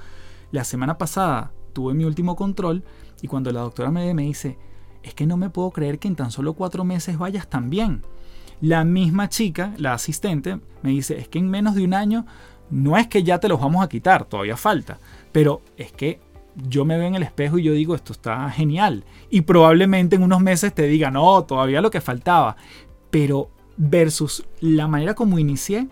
La 0.52 0.64
semana 0.64 0.98
pasada 0.98 1.52
tuve 1.74 1.94
mi 1.94 2.06
último 2.06 2.36
control 2.36 2.84
y 3.22 3.28
cuando 3.28 3.52
la 3.52 3.62
doctora 3.62 3.92
me, 3.92 4.14
me 4.14 4.24
dice, 4.24 4.58
es 5.04 5.14
que 5.14 5.26
no 5.26 5.38
me 5.38 5.50
puedo 5.50 5.72
creer 5.72 6.00
que 6.00 6.08
en 6.08 6.16
tan 6.16 6.32
solo 6.32 6.54
cuatro 6.54 6.84
meses 6.84 7.18
vayas 7.18 7.50
tan 7.50 7.70
bien. 7.70 8.04
La 8.62 8.84
misma 8.86 9.30
chica, 9.30 9.74
la 9.78 9.94
asistente, 9.94 10.60
me 10.82 10.92
dice, 10.92 11.18
es 11.20 11.28
que 11.28 11.40
en 11.40 11.50
menos 11.50 11.76
de 11.76 11.84
un 11.84 11.94
año 11.94 12.26
no 12.70 12.98
es 12.98 13.08
que 13.08 13.24
ya 13.24 13.40
te 13.40 13.50
los 13.50 13.60
vamos 13.60 13.84
a 13.84 13.90
quitar, 13.90 14.26
todavía 14.26 14.58
falta, 14.58 15.00
pero 15.32 15.62
es 15.78 15.92
que 15.92 16.20
yo 16.56 16.86
me 16.86 16.98
veo 16.98 17.08
en 17.08 17.16
el 17.16 17.24
espejo 17.24 17.58
y 17.58 17.64
yo 17.64 17.74
digo, 17.74 17.96
esto 17.96 18.14
está 18.14 18.50
genial. 18.50 19.06
Y 19.30 19.42
probablemente 19.42 20.16
en 20.16 20.24
unos 20.24 20.42
meses 20.42 20.74
te 20.74 20.84
diga, 20.84 21.10
no, 21.12 21.44
todavía 21.44 21.82
lo 21.82 21.92
que 21.92 22.02
faltaba. 22.02 22.56
Pero 23.10 23.50
versus 23.78 24.46
la 24.60 24.88
manera 24.88 25.14
como 25.14 25.40
inicié 25.40 25.88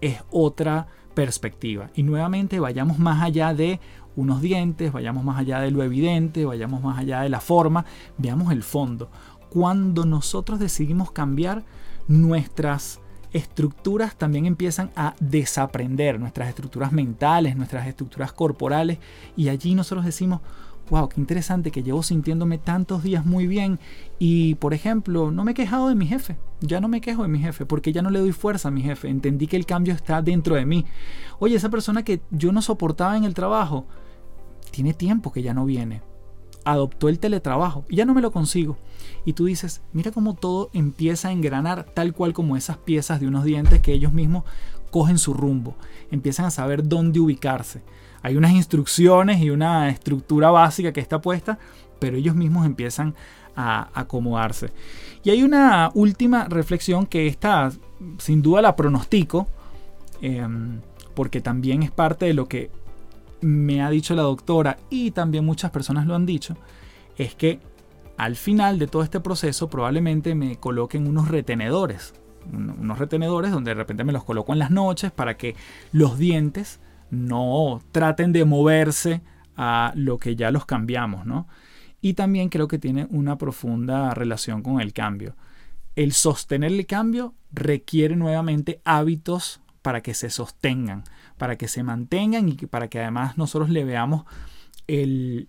es 0.00 0.22
otra 0.30 0.88
perspectiva. 1.14 1.90
Y 1.94 2.02
nuevamente 2.02 2.60
vayamos 2.60 2.98
más 2.98 3.22
allá 3.22 3.54
de 3.54 3.80
unos 4.16 4.40
dientes, 4.40 4.92
vayamos 4.92 5.24
más 5.24 5.38
allá 5.38 5.60
de 5.60 5.70
lo 5.70 5.82
evidente, 5.82 6.44
vayamos 6.44 6.82
más 6.82 6.98
allá 6.98 7.20
de 7.20 7.28
la 7.28 7.40
forma, 7.40 7.84
veamos 8.18 8.52
el 8.52 8.62
fondo. 8.62 9.10
Cuando 9.50 10.04
nosotros 10.04 10.58
decidimos 10.60 11.12
cambiar 11.12 11.64
nuestras 12.08 13.00
estructuras 13.32 14.16
también 14.16 14.46
empiezan 14.46 14.90
a 14.96 15.14
desaprender, 15.20 16.18
nuestras 16.18 16.48
estructuras 16.48 16.92
mentales, 16.92 17.56
nuestras 17.56 17.86
estructuras 17.86 18.32
corporales, 18.32 18.98
y 19.36 19.48
allí 19.48 19.74
nosotros 19.74 20.04
decimos, 20.04 20.40
wow, 20.90 21.08
qué 21.08 21.20
interesante 21.20 21.70
que 21.70 21.82
llevo 21.82 22.02
sintiéndome 22.02 22.58
tantos 22.58 23.02
días 23.02 23.24
muy 23.24 23.46
bien 23.46 23.78
y, 24.18 24.56
por 24.56 24.74
ejemplo, 24.74 25.30
no 25.30 25.44
me 25.44 25.52
he 25.52 25.54
quejado 25.54 25.88
de 25.88 25.94
mi 25.94 26.06
jefe, 26.06 26.36
ya 26.60 26.80
no 26.80 26.88
me 26.88 27.00
quejo 27.00 27.22
de 27.22 27.28
mi 27.28 27.38
jefe 27.38 27.64
porque 27.64 27.92
ya 27.92 28.02
no 28.02 28.10
le 28.10 28.18
doy 28.18 28.32
fuerza 28.32 28.68
a 28.68 28.72
mi 28.72 28.82
jefe, 28.82 29.08
entendí 29.08 29.46
que 29.46 29.56
el 29.56 29.66
cambio 29.66 29.94
está 29.94 30.20
dentro 30.20 30.56
de 30.56 30.66
mí. 30.66 30.84
Oye, 31.38 31.56
esa 31.56 31.70
persona 31.70 32.02
que 32.02 32.20
yo 32.30 32.52
no 32.52 32.60
soportaba 32.60 33.16
en 33.16 33.24
el 33.24 33.34
trabajo, 33.34 33.86
tiene 34.70 34.92
tiempo 34.92 35.32
que 35.32 35.42
ya 35.42 35.54
no 35.54 35.64
viene, 35.64 36.02
adoptó 36.64 37.08
el 37.08 37.18
teletrabajo 37.18 37.84
y 37.88 37.96
ya 37.96 38.04
no 38.04 38.14
me 38.14 38.20
lo 38.20 38.32
consigo. 38.32 38.76
Y 39.24 39.32
tú 39.34 39.46
dices, 39.46 39.82
mira 39.92 40.10
cómo 40.10 40.34
todo 40.34 40.70
empieza 40.72 41.28
a 41.28 41.32
engranar 41.32 41.84
tal 41.84 42.12
cual 42.12 42.32
como 42.32 42.56
esas 42.56 42.78
piezas 42.78 43.20
de 43.20 43.28
unos 43.28 43.44
dientes 43.44 43.80
que 43.80 43.92
ellos 43.92 44.12
mismos 44.12 44.44
cogen 44.90 45.18
su 45.18 45.34
rumbo, 45.34 45.76
empiezan 46.10 46.46
a 46.46 46.50
saber 46.50 46.88
dónde 46.88 47.20
ubicarse. 47.20 47.82
Hay 48.22 48.36
unas 48.36 48.52
instrucciones 48.52 49.40
y 49.40 49.50
una 49.50 49.88
estructura 49.88 50.50
básica 50.50 50.92
que 50.92 51.00
está 51.00 51.20
puesta, 51.20 51.58
pero 51.98 52.16
ellos 52.16 52.34
mismos 52.34 52.66
empiezan 52.66 53.14
a 53.56 53.88
acomodarse. 53.94 54.70
Y 55.22 55.30
hay 55.30 55.42
una 55.42 55.90
última 55.94 56.44
reflexión 56.44 57.06
que 57.06 57.26
está, 57.26 57.70
sin 58.18 58.42
duda 58.42 58.62
la 58.62 58.76
pronostico, 58.76 59.48
em, 60.22 60.80
porque 61.14 61.40
también 61.40 61.82
es 61.82 61.90
parte 61.90 62.26
de 62.26 62.34
lo 62.34 62.48
que 62.48 62.70
me 63.40 63.82
ha 63.82 63.90
dicho 63.90 64.14
la 64.14 64.22
doctora 64.22 64.78
y 64.90 65.10
también 65.12 65.44
muchas 65.44 65.70
personas 65.70 66.06
lo 66.06 66.14
han 66.14 66.26
dicho, 66.26 66.56
es 67.16 67.34
que 67.34 67.60
al 68.16 68.36
final 68.36 68.78
de 68.78 68.86
todo 68.86 69.02
este 69.02 69.20
proceso 69.20 69.68
probablemente 69.70 70.34
me 70.34 70.56
coloquen 70.56 71.06
unos 71.06 71.28
retenedores, 71.28 72.14
unos 72.52 72.98
retenedores 72.98 73.50
donde 73.50 73.70
de 73.70 73.76
repente 73.76 74.04
me 74.04 74.12
los 74.12 74.24
coloco 74.24 74.52
en 74.52 74.58
las 74.58 74.70
noches 74.70 75.10
para 75.10 75.36
que 75.36 75.56
los 75.92 76.18
dientes 76.18 76.80
no 77.10 77.80
traten 77.92 78.32
de 78.32 78.44
moverse 78.44 79.22
a 79.56 79.92
lo 79.94 80.18
que 80.18 80.36
ya 80.36 80.50
los 80.50 80.66
cambiamos, 80.66 81.26
¿no? 81.26 81.46
Y 82.00 82.14
también 82.14 82.48
creo 82.48 82.66
que 82.66 82.78
tiene 82.78 83.06
una 83.10 83.36
profunda 83.36 84.14
relación 84.14 84.62
con 84.62 84.80
el 84.80 84.92
cambio. 84.92 85.36
El 85.96 86.12
sostener 86.12 86.72
el 86.72 86.86
cambio 86.86 87.34
requiere 87.52 88.16
nuevamente 88.16 88.80
hábitos 88.84 89.60
para 89.82 90.02
que 90.02 90.14
se 90.14 90.30
sostengan, 90.30 91.04
para 91.36 91.56
que 91.56 91.68
se 91.68 91.82
mantengan 91.82 92.48
y 92.48 92.54
para 92.54 92.88
que 92.88 93.00
además 93.00 93.36
nosotros 93.36 93.70
le 93.70 93.84
veamos 93.84 94.24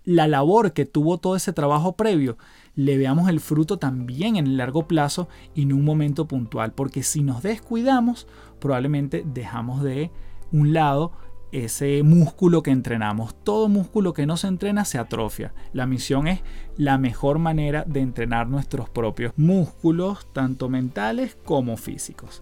la 0.04 0.28
labor 0.28 0.74
que 0.74 0.86
tuvo 0.86 1.18
todo 1.18 1.36
ese 1.36 1.52
trabajo 1.52 1.96
previo, 1.96 2.38
le 2.76 2.98
veamos 2.98 3.28
el 3.28 3.40
fruto 3.40 3.80
también 3.80 4.36
en 4.36 4.46
el 4.46 4.58
largo 4.58 4.88
plazo 4.88 5.30
y 5.56 5.64
en 5.64 5.74
un 5.74 5.84
momento 5.84 6.28
puntual, 6.28 6.74
porque 6.74 7.02
si 7.02 7.24
nos 7.24 7.42
descuidamos, 7.42 8.28
probablemente 8.60 9.24
dejamos 9.26 9.82
de 9.82 10.12
un 10.52 10.74
lado 10.74 11.14
ese 11.52 12.04
músculo 12.04 12.64
que 12.64 12.72
entrenamos. 12.72 13.36
Todo 13.44 13.70
músculo 13.70 14.14
que 14.14 14.26
no 14.26 14.38
se 14.38 14.48
entrena 14.48 14.86
se 14.86 14.98
atrofia. 14.98 15.54
La 15.74 15.86
misión 15.86 16.28
es 16.28 16.42
la 16.78 16.98
mejor 16.98 17.40
manera 17.40 17.84
de 17.88 18.02
entrenar 18.02 18.48
nuestros 18.48 18.90
propios 18.90 19.34
músculos, 19.38 20.28
tanto 20.34 20.70
mentales 20.70 21.38
como 21.44 21.78
físicos. 21.78 22.42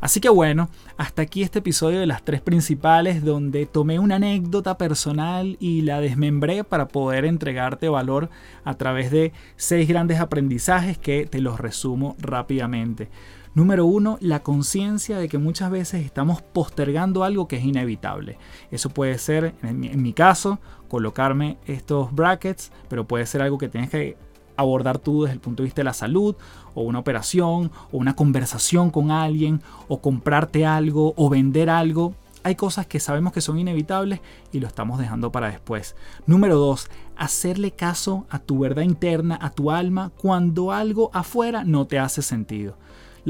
Así 0.00 0.20
que 0.20 0.30
bueno, 0.30 0.70
hasta 0.96 1.22
aquí 1.22 1.42
este 1.42 1.58
episodio 1.58 2.00
de 2.00 2.06
las 2.06 2.24
tres 2.24 2.40
principales 2.40 3.22
donde 3.22 3.66
tomé 3.66 3.98
una 3.98 4.16
anécdota 4.16 4.78
personal 4.78 5.58
y 5.60 5.82
la 5.82 6.00
desmembré 6.00 6.64
para 6.64 6.88
poder 6.88 7.26
entregarte 7.26 7.90
valor 7.90 8.30
a 8.64 8.74
través 8.74 9.10
de 9.10 9.32
seis 9.56 9.86
grandes 9.88 10.18
aprendizajes 10.18 10.96
que 10.96 11.26
te 11.26 11.40
los 11.40 11.60
resumo 11.60 12.16
rápidamente. 12.18 13.10
Número 13.52 13.84
uno, 13.84 14.16
la 14.20 14.44
conciencia 14.44 15.18
de 15.18 15.28
que 15.28 15.38
muchas 15.38 15.72
veces 15.72 16.04
estamos 16.04 16.40
postergando 16.40 17.24
algo 17.24 17.48
que 17.48 17.56
es 17.56 17.64
inevitable. 17.64 18.38
Eso 18.70 18.90
puede 18.90 19.18
ser, 19.18 19.54
en 19.62 19.80
mi, 19.80 19.88
en 19.88 20.02
mi 20.02 20.12
caso, 20.12 20.60
colocarme 20.88 21.58
estos 21.66 22.14
brackets, 22.14 22.70
pero 22.88 23.08
puede 23.08 23.26
ser 23.26 23.42
algo 23.42 23.58
que 23.58 23.68
tienes 23.68 23.90
que 23.90 24.16
abordar 24.56 24.98
tú 24.98 25.22
desde 25.22 25.34
el 25.34 25.40
punto 25.40 25.62
de 25.62 25.66
vista 25.66 25.80
de 25.80 25.84
la 25.84 25.94
salud, 25.94 26.36
o 26.74 26.82
una 26.82 27.00
operación, 27.00 27.72
o 27.90 27.98
una 27.98 28.14
conversación 28.14 28.90
con 28.90 29.10
alguien, 29.10 29.62
o 29.88 30.00
comprarte 30.00 30.64
algo, 30.64 31.14
o 31.16 31.28
vender 31.28 31.70
algo. 31.70 32.14
Hay 32.42 32.54
cosas 32.54 32.86
que 32.86 33.00
sabemos 33.00 33.32
que 33.32 33.40
son 33.40 33.58
inevitables 33.58 34.20
y 34.52 34.60
lo 34.60 34.66
estamos 34.66 34.98
dejando 34.98 35.32
para 35.32 35.50
después. 35.50 35.96
Número 36.26 36.56
dos, 36.56 36.88
hacerle 37.16 37.72
caso 37.72 38.26
a 38.30 38.38
tu 38.38 38.60
verdad 38.60 38.82
interna, 38.82 39.38
a 39.42 39.50
tu 39.50 39.70
alma, 39.70 40.12
cuando 40.16 40.72
algo 40.72 41.10
afuera 41.12 41.64
no 41.64 41.86
te 41.86 41.98
hace 41.98 42.22
sentido. 42.22 42.76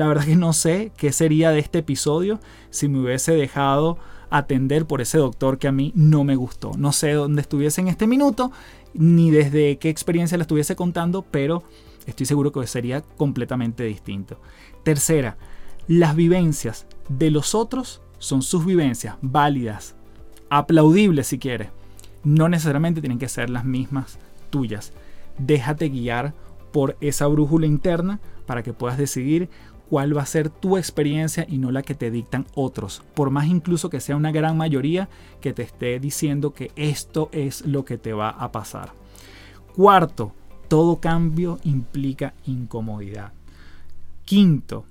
La 0.01 0.09
verdad 0.09 0.25
que 0.25 0.35
no 0.35 0.55
sé 0.55 0.93
qué 0.97 1.13
sería 1.13 1.51
de 1.51 1.59
este 1.59 1.81
episodio 1.81 2.41
si 2.71 2.89
me 2.89 3.01
hubiese 3.01 3.33
dejado 3.33 3.99
atender 4.31 4.87
por 4.87 5.03
ese 5.03 5.19
doctor 5.19 5.59
que 5.59 5.69
a 5.69 5.73
mí 5.73 5.93
no 5.95 6.25
me 6.25 6.37
gustó. 6.37 6.73
No 6.79 6.93
sé 6.93 7.13
dónde 7.13 7.43
estuviese 7.43 7.83
en 7.83 7.89
este 7.89 8.07
minuto, 8.07 8.51
ni 8.95 9.31
desde 9.31 9.77
qué 9.77 9.91
experiencia 9.91 10.39
le 10.39 10.43
estuviese 10.45 10.75
contando, 10.75 11.21
pero 11.31 11.65
estoy 12.07 12.25
seguro 12.25 12.51
que 12.51 12.67
sería 12.67 13.03
completamente 13.03 13.85
distinto. 13.85 14.41
Tercera, 14.85 15.37
las 15.87 16.17
vivencias 16.17 16.87
de 17.11 17.31
los 17.31 17.55
otros 17.55 18.01
son 18.19 18.41
sus 18.41 18.65
vivencias 18.65 19.17
válidas, 19.21 19.97
aplaudibles 20.49 21.27
si 21.27 21.39
quieres. 21.39 21.69
No 22.25 22.49
necesariamente 22.49 23.03
tienen 23.03 23.19
que 23.19 23.29
ser 23.29 23.51
las 23.51 23.67
mismas 23.67 24.19
tuyas. 24.49 24.95
Déjate 25.37 25.91
guiar 25.91 26.33
por 26.73 26.97
esa 27.03 27.27
brújula 27.27 27.67
interna 27.67 28.19
para 28.51 28.65
que 28.65 28.73
puedas 28.73 28.99
decidir 28.99 29.49
cuál 29.91 30.17
va 30.17 30.23
a 30.23 30.27
ser 30.27 30.51
tu 30.51 30.77
experiencia 30.77 31.45
y 31.49 31.59
no 31.59 31.73
la 31.73 31.83
que 31.83 31.97
te 31.97 32.13
dictan 32.13 32.47
otros, 32.55 33.03
por 33.15 33.31
más 33.31 33.49
incluso 33.49 33.91
que 33.91 33.99
sea 33.99 34.15
una 34.15 34.31
gran 34.31 34.57
mayoría 34.57 35.09
que 35.41 35.53
te 35.53 35.63
esté 35.63 35.99
diciendo 35.99 36.55
que 36.55 36.71
esto 36.77 37.29
es 37.33 37.67
lo 37.67 37.85
que 37.85 37.99
te 37.99 38.13
va 38.13 38.31
a 38.31 38.53
pasar. 38.53 38.93
Cuarto, 39.75 40.33
todo 40.69 41.01
cambio 41.01 41.59
implica 41.65 42.35
incomodidad. 42.47 43.33
Quinto, 44.25 44.85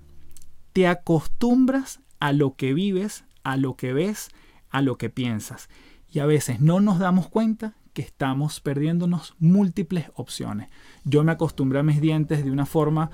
te 0.73 0.85
acostumbras 0.85 2.01
a 2.19 2.33
lo 2.33 2.55
que 2.57 2.73
vives, 2.73 3.23
a 3.43 3.55
lo 3.55 3.77
que 3.77 3.93
ves, 3.93 4.31
a 4.69 4.81
lo 4.81 4.97
que 4.97 5.09
piensas. 5.09 5.69
Y 6.11 6.19
a 6.19 6.25
veces 6.25 6.59
no 6.59 6.81
nos 6.81 6.99
damos 6.99 7.29
cuenta 7.29 7.73
que 7.93 8.01
estamos 8.01 8.59
perdiéndonos 8.59 9.35
múltiples 9.39 10.11
opciones. 10.15 10.69
Yo 11.05 11.23
me 11.23 11.31
acostumbré 11.31 11.79
a 11.79 11.83
mis 11.83 12.01
dientes 12.01 12.43
de 12.43 12.51
una 12.51 12.65
forma 12.65 13.11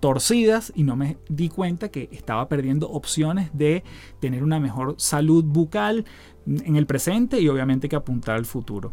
torcidas 0.00 0.72
y 0.74 0.82
no 0.82 0.96
me 0.96 1.16
di 1.28 1.48
cuenta 1.48 1.88
que 1.88 2.08
estaba 2.12 2.48
perdiendo 2.48 2.90
opciones 2.90 3.50
de 3.54 3.84
tener 4.20 4.42
una 4.42 4.60
mejor 4.60 4.96
salud 4.98 5.44
bucal 5.44 6.04
en 6.46 6.76
el 6.76 6.86
presente 6.86 7.40
y 7.40 7.48
obviamente 7.48 7.88
que 7.88 7.96
apuntar 7.96 8.36
al 8.36 8.44
futuro. 8.44 8.92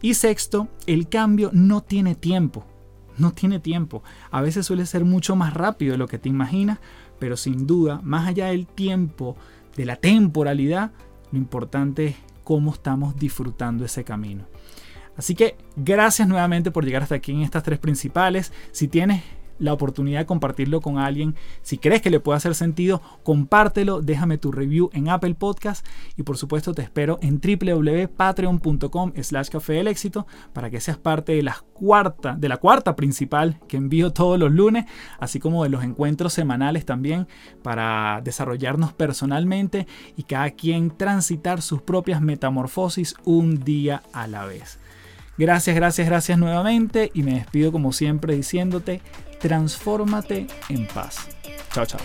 Y 0.00 0.14
sexto, 0.14 0.68
el 0.86 1.08
cambio 1.08 1.50
no 1.52 1.82
tiene 1.82 2.14
tiempo. 2.14 2.64
No 3.16 3.32
tiene 3.32 3.60
tiempo. 3.60 4.02
A 4.30 4.42
veces 4.42 4.66
suele 4.66 4.86
ser 4.86 5.04
mucho 5.04 5.36
más 5.36 5.54
rápido 5.54 5.92
de 5.92 5.98
lo 5.98 6.08
que 6.08 6.18
te 6.18 6.28
imaginas, 6.28 6.78
pero 7.18 7.36
sin 7.36 7.66
duda, 7.66 8.00
más 8.02 8.28
allá 8.28 8.46
del 8.46 8.66
tiempo, 8.66 9.36
de 9.76 9.86
la 9.86 9.96
temporalidad, 9.96 10.92
lo 11.32 11.38
importante 11.38 12.06
es 12.06 12.16
cómo 12.42 12.72
estamos 12.72 13.16
disfrutando 13.16 13.84
ese 13.84 14.04
camino. 14.04 14.46
Así 15.16 15.34
que 15.34 15.56
gracias 15.76 16.28
nuevamente 16.28 16.70
por 16.70 16.84
llegar 16.84 17.02
hasta 17.02 17.14
aquí 17.14 17.32
en 17.32 17.42
estas 17.42 17.62
tres 17.62 17.78
principales. 17.78 18.52
Si 18.72 18.88
tienes 18.88 19.22
la 19.58 19.72
oportunidad 19.72 20.20
de 20.20 20.26
compartirlo 20.26 20.80
con 20.80 20.98
alguien. 20.98 21.34
Si 21.62 21.78
crees 21.78 22.02
que 22.02 22.10
le 22.10 22.20
puede 22.20 22.36
hacer 22.36 22.54
sentido, 22.54 23.00
compártelo, 23.22 24.00
déjame 24.00 24.38
tu 24.38 24.52
review 24.52 24.90
en 24.92 25.08
Apple 25.08 25.34
Podcast 25.34 25.86
y 26.16 26.22
por 26.22 26.36
supuesto 26.36 26.74
te 26.74 26.82
espero 26.82 27.18
en 27.22 27.40
www.patreon.com 27.40 29.12
slash 29.22 29.48
café 29.48 29.74
del 29.74 29.88
éxito 29.88 30.26
para 30.52 30.70
que 30.70 30.80
seas 30.80 30.98
parte 30.98 31.32
de 31.32 31.42
la 31.42 31.56
cuarta, 31.72 32.34
de 32.36 32.48
la 32.48 32.56
cuarta 32.56 32.96
principal 32.96 33.60
que 33.68 33.76
envío 33.76 34.12
todos 34.12 34.38
los 34.38 34.52
lunes, 34.52 34.86
así 35.18 35.40
como 35.40 35.64
de 35.64 35.70
los 35.70 35.84
encuentros 35.84 36.32
semanales 36.32 36.84
también 36.84 37.26
para 37.62 38.20
desarrollarnos 38.22 38.92
personalmente 38.92 39.86
y 40.16 40.24
cada 40.24 40.50
quien 40.50 40.90
transitar 40.90 41.62
sus 41.62 41.82
propias 41.82 42.20
metamorfosis 42.20 43.14
un 43.24 43.64
día 43.64 44.02
a 44.12 44.26
la 44.26 44.44
vez. 44.44 44.78
Gracias, 45.36 45.74
gracias, 45.74 46.06
gracias 46.06 46.38
nuevamente 46.38 47.10
y 47.14 47.22
me 47.22 47.34
despido 47.34 47.72
como 47.72 47.92
siempre 47.92 48.36
diciéndote, 48.36 49.00
transfórmate 49.40 50.46
en 50.68 50.86
paz. 50.86 51.28
Chao, 51.72 51.86
chao. 51.86 52.00